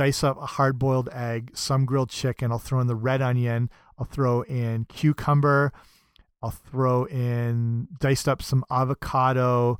Dice 0.00 0.24
up 0.24 0.40
a 0.40 0.46
hard 0.46 0.78
boiled 0.78 1.10
egg, 1.12 1.50
some 1.52 1.84
grilled 1.84 2.08
chicken. 2.08 2.50
I'll 2.50 2.58
throw 2.58 2.80
in 2.80 2.86
the 2.86 2.94
red 2.94 3.20
onion. 3.20 3.68
I'll 3.98 4.06
throw 4.06 4.40
in 4.40 4.86
cucumber. 4.86 5.74
I'll 6.42 6.52
throw 6.52 7.04
in 7.04 7.86
diced 8.00 8.26
up 8.26 8.40
some 8.40 8.64
avocado, 8.70 9.78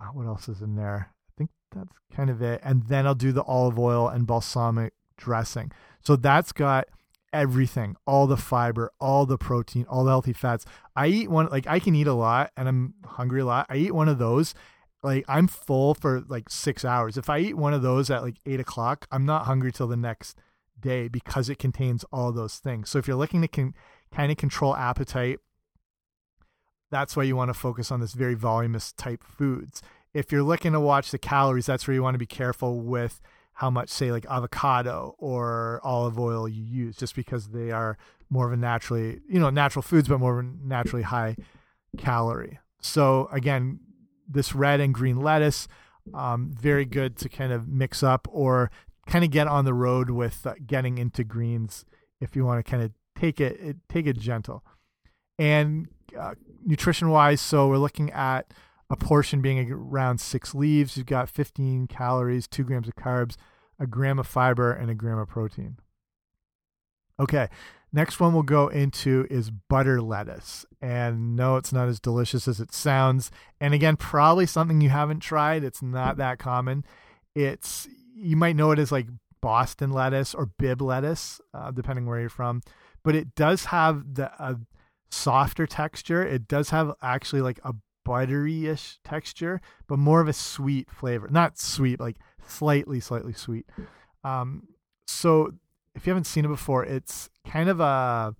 uh, 0.00 0.04
what 0.12 0.26
else 0.28 0.48
is 0.48 0.62
in 0.62 0.76
there? 0.76 1.10
I 1.10 1.32
think 1.36 1.50
that's 1.74 1.92
kind 2.14 2.30
of 2.30 2.40
it. 2.40 2.60
And 2.62 2.84
then 2.84 3.04
I'll 3.04 3.16
do 3.16 3.32
the 3.32 3.42
olive 3.42 3.80
oil 3.80 4.06
and 4.06 4.28
balsamic 4.28 4.92
dressing. 5.16 5.72
So 6.02 6.14
that's 6.14 6.52
got 6.52 6.86
everything, 7.32 7.96
all 8.06 8.28
the 8.28 8.36
fiber, 8.36 8.92
all 9.00 9.26
the 9.26 9.38
protein, 9.38 9.86
all 9.88 10.04
the 10.04 10.12
healthy 10.12 10.34
fats. 10.34 10.66
I 10.94 11.08
eat 11.08 11.32
one, 11.32 11.48
like 11.48 11.66
I 11.66 11.80
can 11.80 11.96
eat 11.96 12.06
a 12.06 12.14
lot 12.14 12.52
and 12.56 12.68
I'm 12.68 12.94
hungry 13.04 13.40
a 13.40 13.44
lot. 13.44 13.66
I 13.68 13.78
eat 13.78 13.92
one 13.92 14.08
of 14.08 14.18
those. 14.18 14.54
Like 15.02 15.24
I'm 15.28 15.46
full 15.46 15.94
for 15.94 16.24
like 16.28 16.50
six 16.50 16.84
hours. 16.84 17.16
If 17.16 17.30
I 17.30 17.38
eat 17.38 17.56
one 17.56 17.74
of 17.74 17.82
those 17.82 18.10
at 18.10 18.22
like 18.22 18.36
eight 18.46 18.60
o'clock, 18.60 19.06
I'm 19.12 19.24
not 19.24 19.46
hungry 19.46 19.72
till 19.72 19.86
the 19.86 19.96
next 19.96 20.36
day 20.80 21.08
because 21.08 21.48
it 21.48 21.58
contains 21.58 22.04
all 22.12 22.32
those 22.32 22.58
things. 22.58 22.90
So 22.90 22.98
if 22.98 23.06
you're 23.06 23.16
looking 23.16 23.42
to 23.42 23.48
kind 24.12 24.32
of 24.32 24.38
control 24.38 24.74
appetite, 24.74 25.38
that's 26.90 27.16
why 27.16 27.22
you 27.24 27.36
want 27.36 27.50
to 27.50 27.54
focus 27.54 27.90
on 27.92 28.00
this 28.00 28.14
very 28.14 28.34
voluminous 28.34 28.92
type 28.92 29.22
foods. 29.22 29.82
If 30.14 30.32
you're 30.32 30.42
looking 30.42 30.72
to 30.72 30.80
watch 30.80 31.10
the 31.10 31.18
calories, 31.18 31.66
that's 31.66 31.86
where 31.86 31.94
you 31.94 32.02
want 32.02 32.14
to 32.14 32.18
be 32.18 32.26
careful 32.26 32.80
with 32.80 33.20
how 33.52 33.70
much, 33.70 33.90
say, 33.90 34.10
like 34.10 34.24
avocado 34.26 35.14
or 35.18 35.80
olive 35.84 36.18
oil 36.18 36.48
you 36.48 36.62
use, 36.62 36.96
just 36.96 37.14
because 37.14 37.48
they 37.48 37.70
are 37.70 37.98
more 38.30 38.46
of 38.46 38.52
a 38.52 38.56
naturally, 38.56 39.20
you 39.28 39.38
know, 39.38 39.50
natural 39.50 39.82
foods, 39.82 40.08
but 40.08 40.18
more 40.18 40.42
naturally 40.42 41.02
high 41.02 41.36
calorie. 41.98 42.58
So 42.80 43.28
again, 43.32 43.80
this 44.28 44.54
red 44.54 44.80
and 44.80 44.92
green 44.92 45.16
lettuce, 45.16 45.68
um, 46.14 46.50
very 46.52 46.84
good 46.84 47.16
to 47.16 47.28
kind 47.28 47.52
of 47.52 47.68
mix 47.68 48.02
up 48.02 48.28
or 48.30 48.70
kind 49.06 49.24
of 49.24 49.30
get 49.30 49.46
on 49.46 49.64
the 49.64 49.74
road 49.74 50.10
with 50.10 50.46
uh, 50.46 50.54
getting 50.66 50.98
into 50.98 51.24
greens 51.24 51.84
if 52.20 52.36
you 52.36 52.44
want 52.44 52.64
to 52.64 52.70
kind 52.70 52.82
of 52.82 52.92
take 53.18 53.40
it 53.40 53.76
take 53.88 54.06
it 54.06 54.18
gentle. 54.18 54.64
And 55.38 55.88
uh, 56.18 56.34
nutrition 56.64 57.10
wise, 57.10 57.40
so 57.40 57.68
we're 57.68 57.78
looking 57.78 58.10
at 58.10 58.52
a 58.90 58.96
portion 58.96 59.40
being 59.40 59.70
around 59.70 60.20
six 60.20 60.54
leaves. 60.54 60.96
You've 60.96 61.06
got 61.06 61.28
15 61.28 61.86
calories, 61.86 62.48
two 62.48 62.64
grams 62.64 62.88
of 62.88 62.96
carbs, 62.96 63.36
a 63.78 63.86
gram 63.86 64.18
of 64.18 64.26
fiber, 64.26 64.72
and 64.72 64.90
a 64.90 64.94
gram 64.94 65.18
of 65.18 65.28
protein. 65.28 65.76
Okay, 67.20 67.48
next 67.92 68.20
one 68.20 68.32
we'll 68.32 68.42
go 68.42 68.68
into 68.68 69.26
is 69.30 69.50
butter 69.50 70.00
lettuce. 70.00 70.66
And 70.80 71.36
no, 71.36 71.56
it's 71.56 71.72
not 71.72 71.88
as 71.88 72.00
delicious 72.00 72.48
as 72.48 72.60
it 72.60 72.72
sounds. 72.72 73.30
And 73.60 73.74
again, 73.74 73.96
probably 73.96 74.46
something 74.46 74.80
you 74.80 74.90
haven't 74.90 75.20
tried. 75.20 75.64
It's 75.64 75.82
not 75.82 76.16
that 76.18 76.38
common. 76.38 76.84
It's 77.34 77.88
you 78.14 78.36
might 78.36 78.56
know 78.56 78.72
it 78.72 78.78
as 78.78 78.92
like 78.92 79.06
Boston 79.40 79.90
lettuce 79.92 80.34
or 80.34 80.50
Bibb 80.58 80.82
lettuce, 80.82 81.40
uh, 81.54 81.70
depending 81.70 82.06
where 82.06 82.20
you're 82.20 82.28
from. 82.28 82.62
But 83.04 83.14
it 83.14 83.34
does 83.34 83.66
have 83.66 84.14
the 84.14 84.30
a 84.42 84.56
softer 85.10 85.66
texture. 85.66 86.26
It 86.26 86.48
does 86.48 86.70
have 86.70 86.92
actually 87.00 87.42
like 87.42 87.60
a 87.64 87.74
buttery-ish 88.04 88.98
texture, 89.04 89.60
but 89.86 89.98
more 89.98 90.20
of 90.20 90.28
a 90.28 90.32
sweet 90.32 90.90
flavor. 90.90 91.28
Not 91.30 91.58
sweet, 91.58 92.00
like 92.00 92.16
slightly, 92.46 93.00
slightly 93.00 93.32
sweet. 93.32 93.66
Um, 94.24 94.68
so 95.06 95.52
if 95.98 96.06
you 96.06 96.10
haven't 96.10 96.24
seen 96.24 96.44
it 96.44 96.48
before, 96.48 96.84
it's 96.84 97.28
kind 97.46 97.68
of 97.68 97.80
a 97.80 98.34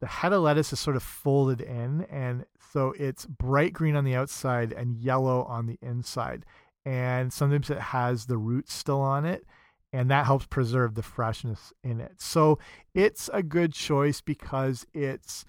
the 0.00 0.06
head 0.06 0.32
of 0.32 0.42
lettuce 0.42 0.72
is 0.72 0.80
sort 0.80 0.96
of 0.96 1.02
folded 1.02 1.60
in, 1.60 2.06
and 2.10 2.44
so 2.72 2.94
it's 2.98 3.26
bright 3.26 3.72
green 3.72 3.96
on 3.96 4.04
the 4.04 4.14
outside 4.14 4.72
and 4.72 4.96
yellow 4.96 5.44
on 5.44 5.66
the 5.66 5.78
inside 5.80 6.44
and 6.86 7.32
sometimes 7.32 7.68
it 7.68 7.78
has 7.78 8.26
the 8.26 8.38
roots 8.38 8.72
still 8.72 9.00
on 9.00 9.26
it 9.26 9.44
and 9.92 10.10
that 10.10 10.24
helps 10.24 10.46
preserve 10.46 10.94
the 10.94 11.02
freshness 11.02 11.72
in 11.82 12.00
it. 12.00 12.12
So 12.18 12.58
it's 12.94 13.28
a 13.32 13.42
good 13.42 13.72
choice 13.72 14.20
because 14.20 14.86
it's 14.94 15.44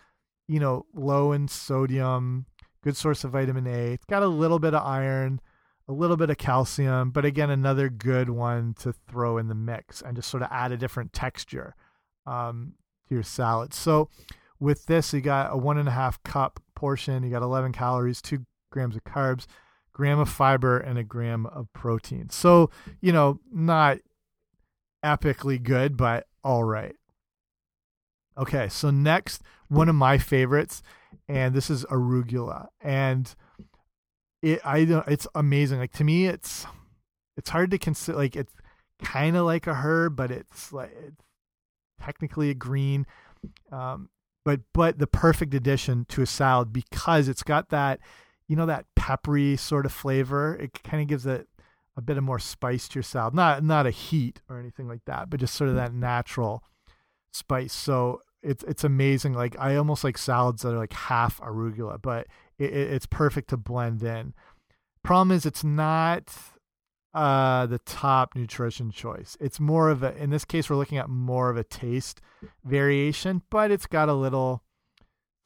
you 0.48 0.60
know 0.60 0.86
low 0.94 1.32
in 1.32 1.48
sodium, 1.48 2.46
good 2.84 2.98
source 2.98 3.24
of 3.24 3.32
vitamin 3.32 3.68
A. 3.68 3.94
It's 3.94 4.06
got 4.06 4.24
a 4.24 4.28
little 4.28 4.60
bit 4.60 4.74
of 4.74 4.86
iron, 4.86 5.42
a 5.88 5.94
little 5.94 6.18
bit 6.18 6.30
of 6.30 6.38
calcium, 6.38 7.12
but 7.12 7.26
again 7.26 7.50
another 7.50 7.90
good 7.90 8.30
one 8.30 8.74
to 8.80 8.94
throw 8.94 9.38
in 9.38 9.48
the 9.48 9.56
mix 9.56 10.02
and 10.02 10.16
just 10.16 10.30
sort 10.30 10.44
of 10.44 10.50
add 10.52 10.72
a 10.72 10.78
different 10.78 11.14
texture 11.14 11.76
um, 12.26 12.74
to 13.08 13.16
your 13.16 13.24
salad. 13.24 13.74
So 13.74 14.10
with 14.60 14.86
this, 14.86 15.14
you 15.14 15.22
got 15.22 15.54
a 15.54 15.58
one 15.58 15.78
and 15.78 15.88
a 15.88 15.92
half 15.92 16.22
cup 16.24 16.60
portion. 16.76 17.24
You 17.24 17.30
got 17.30 17.42
11 17.42 17.72
calories, 17.72 18.22
two 18.22 18.46
grams 18.72 18.96
of 18.96 19.04
carbs 19.04 19.46
gram 19.98 20.20
of 20.20 20.30
fiber 20.30 20.78
and 20.78 21.00
a 21.00 21.04
gram 21.04 21.48
of 21.48 21.74
protein. 21.74 22.30
So, 22.30 22.70
you 23.02 23.12
know, 23.12 23.40
not 23.52 23.98
epically 25.04 25.62
good, 25.62 25.98
but 25.98 26.28
all 26.44 26.64
right. 26.64 26.96
Okay, 28.38 28.70
so 28.70 28.92
next, 28.92 29.42
one 29.70 29.90
of 29.90 29.96
my 29.96 30.20
favorites, 30.20 30.84
and 31.28 31.56
this 31.56 31.72
is 31.72 31.84
arugula, 31.86 32.68
and 32.80 33.34
it 34.42 34.60
I 34.66 34.86
don't 34.86 35.08
it's 35.08 35.28
amazing. 35.36 35.80
Like 35.80 35.94
to 35.94 36.04
me, 36.04 36.28
it's 36.28 36.66
it's 37.36 37.50
hard 37.50 37.72
to 37.72 37.78
consider. 37.78 38.18
Like 38.18 38.36
it's 38.36 38.54
kind 39.02 39.36
of 39.36 39.46
like 39.46 39.68
a 39.68 39.76
herb, 39.76 40.16
but 40.16 40.32
it's 40.32 40.72
like 40.72 40.92
it's 41.06 41.24
technically 42.02 42.50
a 42.50 42.54
green, 42.54 43.06
um, 43.72 44.10
but 44.46 44.62
but 44.74 45.00
the 45.00 45.08
perfect 45.08 45.54
addition 45.54 46.06
to 46.10 46.22
a 46.22 46.26
salad 46.26 46.72
because 46.72 47.28
it's 47.28 47.44
got 47.44 47.70
that 47.70 48.00
you 48.48 48.56
know 48.56 48.66
that 48.66 48.86
peppery 48.96 49.56
sort 49.58 49.86
of 49.86 49.92
flavor. 49.92 50.56
It 50.56 50.84
kind 50.84 51.02
of 51.02 51.08
gives 51.08 51.26
it 51.26 51.48
a 51.96 52.02
bit 52.02 52.18
of 52.18 52.24
more 52.24 52.40
spice 52.40 52.88
to 52.90 52.96
your 52.96 53.04
salad. 53.04 53.34
Not 53.34 53.64
not 53.64 53.88
a 53.88 53.92
heat 53.92 54.42
or 54.50 54.60
anything 54.60 54.88
like 54.88 55.06
that, 55.06 55.30
but 55.30 55.40
just 55.40 55.56
sort 55.56 55.70
of 55.70 55.76
that 55.76 55.94
natural 55.94 56.64
spice. 57.32 57.74
So 57.74 58.22
it's 58.42 58.64
it's 58.64 58.84
amazing. 58.84 59.34
Like 59.34 59.58
I 59.60 59.76
almost 59.76 60.04
like 60.04 60.18
salads 60.18 60.62
that 60.62 60.74
are 60.74 60.78
like 60.78 60.94
half 60.94 61.40
arugula, 61.42 62.02
but 62.02 62.28
it, 62.60 62.72
it, 62.72 62.94
it's 62.94 63.06
perfect 63.06 63.50
to 63.50 63.58
blend 63.58 64.04
in. 64.04 64.34
Problem 65.04 65.36
is, 65.36 65.46
it's 65.46 65.64
not 65.64 66.34
uh, 67.14 67.66
the 67.66 67.80
top 67.80 68.36
nutrition 68.36 68.92
choice. 68.92 69.38
It's 69.40 69.60
more 69.60 69.90
of 69.90 70.04
a. 70.04 70.16
In 70.18 70.30
this 70.30 70.46
case, 70.46 70.70
we're 70.70 70.76
looking 70.76 70.98
at 70.98 71.10
more 71.10 71.50
of 71.50 71.58
a 71.58 71.64
taste 71.64 72.22
variation, 72.64 73.42
but 73.50 73.72
it's 73.72 73.88
got 73.88 74.10
a 74.10 74.14
little 74.14 74.64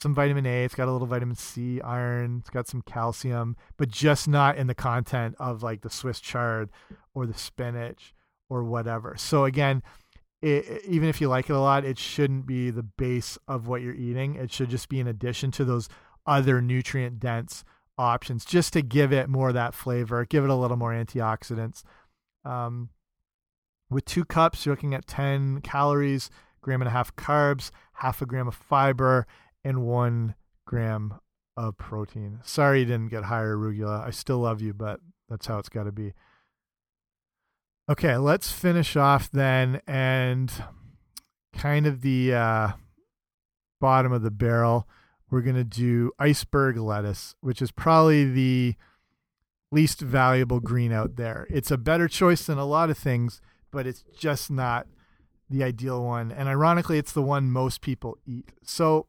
some 0.02 0.16
vitamin 0.16 0.48
A, 0.48 0.64
it's 0.64 0.74
got 0.74 0.88
a 0.88 0.92
little 0.92 1.06
vitamin 1.06 1.36
C, 1.36 1.80
iron, 1.82 2.38
it's 2.40 2.50
got 2.50 2.68
some 2.68 2.82
calcium, 2.82 3.56
but 3.78 3.90
just 3.90 4.28
not 4.28 4.58
in 4.58 4.66
the 4.66 4.74
content 4.74 5.36
of 5.38 5.62
like 5.62 5.82
the 5.82 5.92
Swiss 5.92 6.20
chard 6.20 6.72
or 7.14 7.28
the 7.28 7.38
spinach 7.38 8.16
or 8.50 8.64
whatever. 8.64 9.16
So 9.18 9.46
again, 9.46 9.84
it, 10.42 10.82
even 10.88 11.08
if 11.08 11.22
you 11.22 11.30
like 11.30 11.50
it 11.50 11.54
a 11.54 11.60
lot, 11.60 11.86
it 11.86 12.00
shouldn't 12.00 12.48
be 12.48 12.72
the 12.72 12.82
base 12.82 13.38
of 13.48 13.68
what 13.68 13.82
you're 13.82 13.94
eating. 13.94 14.36
It 14.36 14.52
should 14.52 14.70
just 14.70 14.90
be 14.90 15.00
in 15.00 15.08
addition 15.08 15.52
to 15.52 15.66
those 15.66 15.88
other 16.26 16.62
nutrient 16.62 17.20
dense 17.20 17.64
options 17.98 18.46
just 18.46 18.74
to 18.74 18.82
give 18.82 19.14
it 19.14 19.30
more 19.30 19.50
of 19.50 19.54
that 19.54 19.74
flavor, 19.74 20.26
give 20.26 20.44
it 20.44 20.50
a 20.50 20.56
little 20.56 20.78
more 20.78 20.92
antioxidants. 20.92 21.84
Um, 22.44 22.90
with 23.90 24.06
two 24.06 24.26
cups, 24.26 24.66
you're 24.66 24.74
looking 24.74 24.94
at 24.94 25.06
10 25.08 25.62
calories, 25.62 26.30
gram 26.62 26.82
and 26.82 26.88
a 26.88 26.92
half 26.92 27.16
carbs, 27.16 27.72
half 27.94 28.22
a 28.22 28.26
gram 28.26 28.48
of 28.48 28.56
fiber, 28.56 29.28
and 29.64 29.84
one 29.84 30.36
gram 30.66 31.16
of 31.58 31.78
protein. 31.78 32.40
Sorry 32.44 32.80
you 32.80 32.86
didn't 32.86 33.10
get 33.10 33.26
higher 33.26 33.56
arugula. 33.56 34.06
I 34.06 34.12
still 34.12 34.40
love 34.40 34.62
you, 34.62 34.74
but 34.74 35.00
that's 35.30 35.48
how 35.48 35.60
it's 35.60 35.70
got 35.70 35.84
to 35.84 35.92
be. 35.92 36.14
Okay, 37.90 38.16
let's 38.18 38.52
finish 38.52 38.96
off 38.96 39.30
then 39.32 39.82
and 39.86 40.52
kind 41.54 41.86
of 41.86 42.02
the 42.02 42.34
uh, 42.34 42.68
bottom 43.82 44.12
of 44.12 44.22
the 44.22 44.32
barrel. 44.32 44.88
We're 45.32 45.42
going 45.42 45.56
to 45.56 45.64
do 45.64 46.12
iceberg 46.20 46.78
lettuce, 46.78 47.36
which 47.40 47.62
is 47.62 47.72
probably 47.72 48.26
the 48.26 48.76
least 49.72 50.02
valuable 50.02 50.60
green 50.60 50.92
out 50.92 51.16
there. 51.16 51.48
It's 51.50 51.72
a 51.72 51.78
better 51.78 52.08
choice 52.10 52.46
than 52.46 52.58
a 52.58 52.66
lot 52.66 52.90
of 52.90 52.98
things, 52.98 53.42
but 53.72 53.88
it's 53.88 54.04
just 54.18 54.52
not 54.52 54.88
the 55.50 55.64
ideal 55.64 56.04
one. 56.04 56.32
And 56.32 56.50
ironically, 56.50 56.98
it's 56.98 57.14
the 57.14 57.22
one 57.22 57.50
most 57.50 57.80
people 57.82 58.18
eat. 58.26 58.52
So 58.64 59.08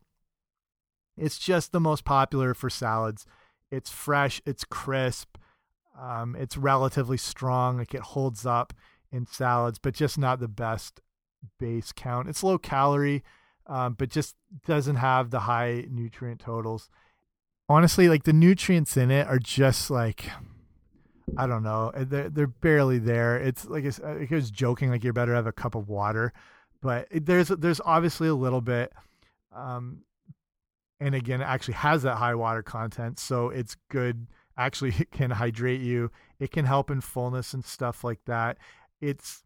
it's 1.17 1.39
just 1.39 1.73
the 1.73 1.81
most 1.81 2.05
popular 2.05 2.55
for 2.55 2.71
salads. 2.71 3.27
It's 3.71 3.91
fresh, 3.91 4.41
it's 4.47 4.65
crisp, 4.65 5.37
um, 6.01 6.37
it's 6.39 6.57
relatively 6.57 7.17
strong. 7.17 7.79
Like 7.79 7.95
it 7.95 8.01
holds 8.01 8.47
up 8.47 8.73
in 9.11 9.27
salads, 9.27 9.79
but 9.79 9.95
just 9.95 10.19
not 10.19 10.41
the 10.41 10.49
best 10.49 11.01
base 11.59 11.93
count. 11.93 12.29
It's 12.29 12.45
low 12.45 12.59
calorie, 12.59 13.25
um, 13.67 13.95
but 13.95 14.09
just 14.09 14.37
doesn't 14.67 14.97
have 14.97 15.31
the 15.31 15.41
high 15.41 15.87
nutrient 15.91 16.41
totals. 16.41 16.89
Honestly, 17.69 18.09
like 18.09 18.25
the 18.25 18.33
nutrients 18.33 18.97
in 18.97 19.11
it 19.11 19.27
are 19.27 19.39
just 19.39 19.91
like 19.91 20.27
I 21.37 21.47
don't 21.47 21.63
know. 21.63 21.93
They're 21.97 22.29
they're 22.29 22.47
barely 22.47 22.99
there. 22.99 23.37
It's 23.37 23.65
like 23.65 23.85
I 24.05 24.27
was 24.31 24.51
joking, 24.51 24.91
like 24.91 25.05
you're 25.05 25.13
better 25.13 25.35
have 25.35 25.47
a 25.47 25.53
cup 25.53 25.75
of 25.75 25.89
water, 25.89 26.33
but 26.81 27.09
there's 27.11 27.49
there's 27.49 27.81
obviously 27.85 28.29
a 28.29 28.35
little 28.35 28.61
bit. 28.61 28.93
Um, 29.55 30.05
and 31.03 31.15
again 31.15 31.41
it 31.41 31.45
actually 31.45 31.75
has 31.75 32.03
that 32.03 32.17
high 32.17 32.35
water 32.35 32.63
content 32.63 33.19
so 33.19 33.51
it's 33.51 33.77
good 33.89 34.27
actually 34.57 34.91
it 34.99 35.11
can 35.11 35.31
hydrate 35.31 35.81
you 35.81 36.11
it 36.39 36.51
can 36.51 36.65
help 36.65 36.91
in 36.91 37.01
fullness 37.01 37.53
and 37.53 37.65
stuff 37.65 38.05
like 38.05 38.21
that 38.27 38.57
it's 39.01 39.43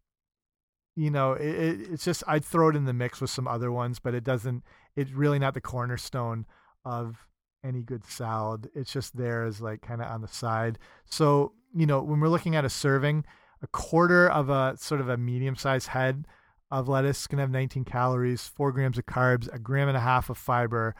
you 0.97 1.09
know 1.09 1.33
it, 1.33 1.79
it's 1.91 2.03
just 2.03 2.23
i'd 2.27 2.43
throw 2.43 2.69
it 2.69 2.75
in 2.75 2.85
the 2.85 2.93
mix 2.93 3.21
with 3.21 3.29
some 3.29 3.47
other 3.47 3.71
ones 3.71 3.99
but 3.99 4.13
it 4.13 4.23
doesn't 4.23 4.63
it's 4.95 5.11
really 5.11 5.39
not 5.39 5.53
the 5.53 5.61
cornerstone 5.61 6.45
of 6.83 7.27
any 7.63 7.81
good 7.81 8.05
salad. 8.05 8.69
It's 8.73 8.91
just 8.91 9.17
there 9.17 9.43
as 9.43 9.61
like 9.61 9.81
kind 9.81 10.01
of 10.01 10.09
on 10.09 10.21
the 10.21 10.27
side. 10.27 10.79
So, 11.05 11.53
you 11.75 11.85
know, 11.85 12.01
when 12.01 12.19
we're 12.19 12.29
looking 12.29 12.55
at 12.55 12.65
a 12.65 12.69
serving, 12.69 13.25
a 13.61 13.67
quarter 13.67 14.27
of 14.29 14.49
a 14.49 14.75
sort 14.77 15.01
of 15.01 15.09
a 15.09 15.17
medium 15.17 15.55
sized 15.55 15.87
head 15.87 16.25
of 16.69 16.87
lettuce 16.87 17.27
to 17.27 17.37
have 17.37 17.49
19 17.51 17.85
calories, 17.85 18.47
four 18.47 18.71
grams 18.71 18.97
of 18.97 19.05
carbs, 19.05 19.53
a 19.53 19.59
gram 19.59 19.87
and 19.87 19.97
a 19.97 20.01
half 20.01 20.29
of 20.29 20.37
fiber, 20.37 20.95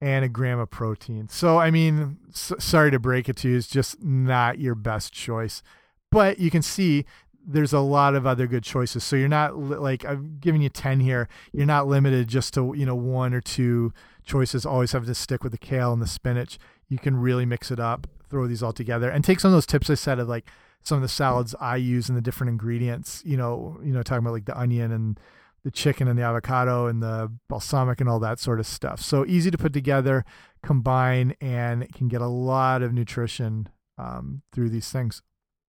and 0.00 0.24
a 0.24 0.28
gram 0.28 0.58
of 0.58 0.70
protein. 0.70 1.28
So, 1.28 1.58
I 1.58 1.70
mean, 1.70 2.18
sorry 2.32 2.90
to 2.90 2.98
break 2.98 3.28
it 3.28 3.36
to 3.38 3.48
you, 3.48 3.56
it's 3.56 3.68
just 3.68 4.02
not 4.02 4.58
your 4.58 4.74
best 4.74 5.12
choice. 5.12 5.62
But 6.10 6.38
you 6.38 6.50
can 6.50 6.62
see 6.62 7.04
there's 7.46 7.72
a 7.72 7.80
lot 7.80 8.14
of 8.14 8.26
other 8.26 8.46
good 8.46 8.62
choices. 8.62 9.04
So 9.04 9.16
you're 9.16 9.28
not 9.28 9.58
like 9.58 10.04
I'm 10.04 10.38
giving 10.40 10.62
you 10.62 10.68
10 10.68 11.00
here. 11.00 11.28
You're 11.52 11.66
not 11.66 11.86
limited 11.86 12.28
just 12.28 12.54
to, 12.54 12.74
you 12.76 12.86
know, 12.86 12.94
one 12.94 13.34
or 13.34 13.40
two 13.40 13.92
choices. 14.24 14.64
Always 14.64 14.92
have 14.92 15.06
to 15.06 15.14
stick 15.14 15.42
with 15.42 15.52
the 15.52 15.58
kale 15.58 15.92
and 15.92 16.00
the 16.00 16.06
spinach. 16.06 16.58
You 16.88 16.98
can 16.98 17.16
really 17.16 17.46
mix 17.46 17.70
it 17.70 17.80
up, 17.80 18.06
throw 18.28 18.46
these 18.46 18.62
all 18.62 18.72
together 18.72 19.10
and 19.10 19.24
take 19.24 19.40
some 19.40 19.50
of 19.50 19.56
those 19.56 19.66
tips 19.66 19.90
I 19.90 19.94
said 19.94 20.18
of 20.18 20.28
like 20.28 20.46
some 20.82 20.96
of 20.96 21.02
the 21.02 21.08
salads 21.08 21.54
I 21.60 21.76
use 21.76 22.08
and 22.08 22.16
the 22.16 22.22
different 22.22 22.50
ingredients, 22.50 23.22
you 23.24 23.36
know, 23.36 23.78
you 23.82 23.92
know, 23.92 24.02
talking 24.02 24.24
about 24.24 24.32
like 24.32 24.46
the 24.46 24.58
onion 24.58 24.92
and 24.92 25.18
the 25.64 25.70
chicken 25.70 26.08
and 26.08 26.18
the 26.18 26.24
avocado 26.24 26.86
and 26.86 27.02
the 27.02 27.32
balsamic 27.48 28.00
and 28.00 28.08
all 28.08 28.18
that 28.18 28.40
sort 28.40 28.58
of 28.58 28.66
stuff. 28.66 29.00
So 29.00 29.24
easy 29.26 29.50
to 29.50 29.58
put 29.58 29.72
together, 29.72 30.24
combine, 30.62 31.36
and 31.40 31.92
can 31.94 32.08
get 32.08 32.20
a 32.20 32.26
lot 32.26 32.82
of 32.82 32.92
nutrition 32.92 33.68
um, 33.96 34.42
through 34.52 34.70
these 34.70 34.90
things. 34.90 35.22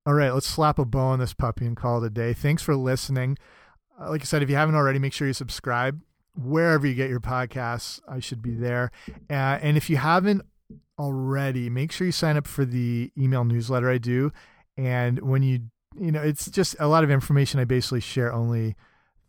All 0.06 0.14
right, 0.14 0.34
let's 0.34 0.48
slap 0.48 0.80
a 0.80 0.86
bow 0.86 1.00
on 1.00 1.20
this 1.20 1.34
puppy 1.34 1.66
and 1.66 1.78
call 1.78 2.04
it 2.04 2.08
a 2.08 2.10
day. 2.10 2.34
Thanks 2.34 2.62
for 2.62 2.76
listening. 2.76 3.38
Uh, 4.00 4.10
like 4.10 4.22
I 4.22 4.26
said, 4.26 4.44
if 4.44 4.50
you 4.50 4.58
haven't 4.58 4.76
already, 4.76 5.00
make 5.00 5.14
sure 5.14 5.28
you 5.28 5.34
subscribe 5.34 6.02
wherever 6.36 6.86
you 6.86 6.94
get 6.94 7.10
your 7.10 7.22
podcasts. 7.22 8.02
I 8.08 8.20
should 8.20 8.42
be 8.42 8.54
there. 8.54 8.92
Uh, 9.30 9.60
and 9.62 9.78
if 9.78 9.90
you 9.90 9.96
haven't 9.96 10.42
already, 11.00 11.70
make 11.70 11.94
sure 11.94 12.06
you 12.06 12.12
sign 12.12 12.36
up 12.36 12.48
for 12.48 12.66
the 12.66 13.12
email 13.18 13.46
newsletter 13.46 13.90
I 13.90 13.98
do. 13.98 14.34
And 14.76 15.20
when 15.20 15.42
you, 15.42 15.62
you 15.98 16.12
know, 16.12 16.22
it's 16.22 16.50
just 16.50 16.76
a 16.80 16.88
lot 16.88 17.06
of 17.06 17.12
information 17.12 17.62
I 17.62 17.64
basically 17.64 18.02
share 18.02 18.34
only 18.34 18.76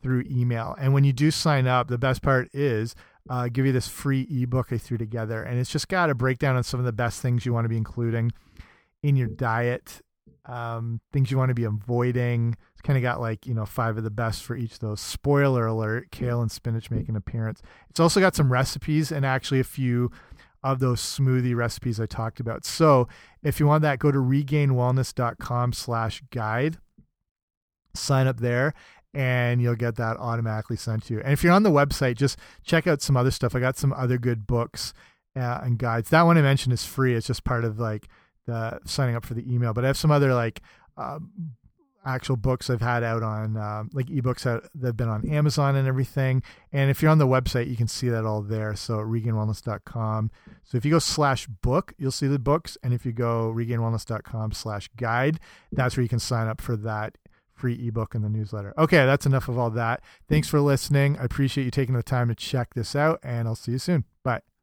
through 0.02 0.24
email. 0.28 0.74
And 0.80 0.92
when 0.92 1.04
you 1.04 1.12
do 1.12 1.30
sign 1.30 1.68
up, 1.68 1.86
the 1.86 1.98
best 1.98 2.20
part 2.20 2.48
is 2.52 2.96
uh, 3.30 3.48
give 3.48 3.64
you 3.64 3.72
this 3.72 3.86
free 3.86 4.26
ebook 4.28 4.72
I 4.72 4.78
threw 4.78 4.98
together, 4.98 5.42
and 5.42 5.58
it's 5.58 5.70
just 5.70 5.88
got 5.88 6.10
a 6.10 6.14
breakdown 6.14 6.56
on 6.56 6.62
some 6.62 6.80
of 6.80 6.84
the 6.84 6.92
best 6.92 7.22
things 7.22 7.46
you 7.46 7.52
want 7.52 7.64
to 7.64 7.70
be 7.70 7.76
including 7.76 8.32
in 9.02 9.16
your 9.16 9.28
diet 9.28 10.02
um, 10.46 11.00
things 11.12 11.30
you 11.30 11.38
want 11.38 11.50
to 11.50 11.54
be 11.54 11.64
avoiding. 11.64 12.56
It's 12.72 12.82
kind 12.82 12.96
of 12.96 13.02
got 13.02 13.20
like, 13.20 13.46
you 13.46 13.54
know, 13.54 13.66
five 13.66 13.96
of 13.96 14.04
the 14.04 14.10
best 14.10 14.42
for 14.42 14.56
each 14.56 14.72
of 14.72 14.78
those. 14.80 15.00
Spoiler 15.00 15.66
alert, 15.66 16.10
kale 16.10 16.40
and 16.40 16.50
spinach 16.50 16.90
make 16.90 17.08
an 17.08 17.16
appearance. 17.16 17.62
It's 17.90 18.00
also 18.00 18.20
got 18.20 18.36
some 18.36 18.52
recipes 18.52 19.10
and 19.10 19.24
actually 19.24 19.60
a 19.60 19.64
few 19.64 20.10
of 20.62 20.78
those 20.78 21.00
smoothie 21.00 21.54
recipes 21.54 22.00
I 22.00 22.06
talked 22.06 22.40
about. 22.40 22.64
So 22.64 23.08
if 23.42 23.60
you 23.60 23.66
want 23.66 23.82
that, 23.82 23.98
go 23.98 24.10
to 24.10 24.18
regainedwellness.com 24.18 25.72
slash 25.74 26.22
guide, 26.30 26.78
sign 27.94 28.26
up 28.26 28.40
there, 28.40 28.74
and 29.12 29.62
you'll 29.62 29.76
get 29.76 29.96
that 29.96 30.16
automatically 30.16 30.76
sent 30.76 31.04
to 31.04 31.14
you. 31.14 31.20
And 31.20 31.32
if 31.32 31.44
you're 31.44 31.52
on 31.52 31.62
the 31.62 31.70
website, 31.70 32.16
just 32.16 32.38
check 32.64 32.86
out 32.86 33.02
some 33.02 33.16
other 33.16 33.30
stuff. 33.30 33.54
I 33.54 33.60
got 33.60 33.76
some 33.76 33.92
other 33.92 34.18
good 34.18 34.46
books 34.46 34.92
uh, 35.36 35.60
and 35.62 35.78
guides. 35.78 36.10
That 36.10 36.22
one 36.22 36.38
I 36.38 36.42
mentioned 36.42 36.72
is 36.72 36.84
free. 36.84 37.14
It's 37.14 37.26
just 37.26 37.44
part 37.44 37.64
of 37.64 37.78
like 37.78 38.08
the 38.46 38.80
signing 38.84 39.16
up 39.16 39.24
for 39.24 39.34
the 39.34 39.52
email. 39.52 39.72
But 39.72 39.84
I 39.84 39.88
have 39.88 39.96
some 39.96 40.10
other 40.10 40.34
like 40.34 40.60
uh, 40.96 41.18
actual 42.04 42.36
books 42.36 42.68
I've 42.68 42.80
had 42.80 43.02
out 43.02 43.22
on 43.22 43.56
uh, 43.56 43.84
like 43.92 44.06
ebooks 44.06 44.42
that, 44.42 44.68
have 44.84 44.96
been 44.96 45.08
on 45.08 45.28
Amazon 45.28 45.76
and 45.76 45.88
everything. 45.88 46.42
And 46.72 46.90
if 46.90 47.02
you're 47.02 47.10
on 47.10 47.18
the 47.18 47.26
website, 47.26 47.68
you 47.68 47.76
can 47.76 47.88
see 47.88 48.08
that 48.08 48.24
all 48.24 48.42
there. 48.42 48.74
So 48.76 48.98
regainedwellness.com. 48.98 50.30
So 50.62 50.76
if 50.76 50.84
you 50.84 50.90
go 50.90 50.98
slash 50.98 51.46
book, 51.46 51.94
you'll 51.98 52.10
see 52.10 52.26
the 52.26 52.38
books. 52.38 52.76
And 52.82 52.92
if 52.92 53.06
you 53.06 53.12
go 53.12 53.52
regainedwellness.com 53.54 54.52
slash 54.52 54.88
guide, 54.96 55.40
that's 55.72 55.96
where 55.96 56.02
you 56.02 56.08
can 56.08 56.18
sign 56.18 56.48
up 56.48 56.60
for 56.60 56.76
that 56.76 57.18
free 57.54 57.86
ebook 57.86 58.14
and 58.14 58.24
the 58.24 58.28
newsletter. 58.28 58.74
Okay, 58.76 59.06
that's 59.06 59.26
enough 59.26 59.48
of 59.48 59.58
all 59.58 59.70
that. 59.70 60.02
Thanks 60.28 60.48
for 60.48 60.60
listening. 60.60 61.16
I 61.18 61.24
appreciate 61.24 61.64
you 61.64 61.70
taking 61.70 61.94
the 61.94 62.02
time 62.02 62.28
to 62.28 62.34
check 62.34 62.74
this 62.74 62.96
out, 62.96 63.20
and 63.22 63.46
I'll 63.46 63.54
see 63.54 63.72
you 63.72 63.78
soon. 63.78 64.04
Bye. 64.22 64.53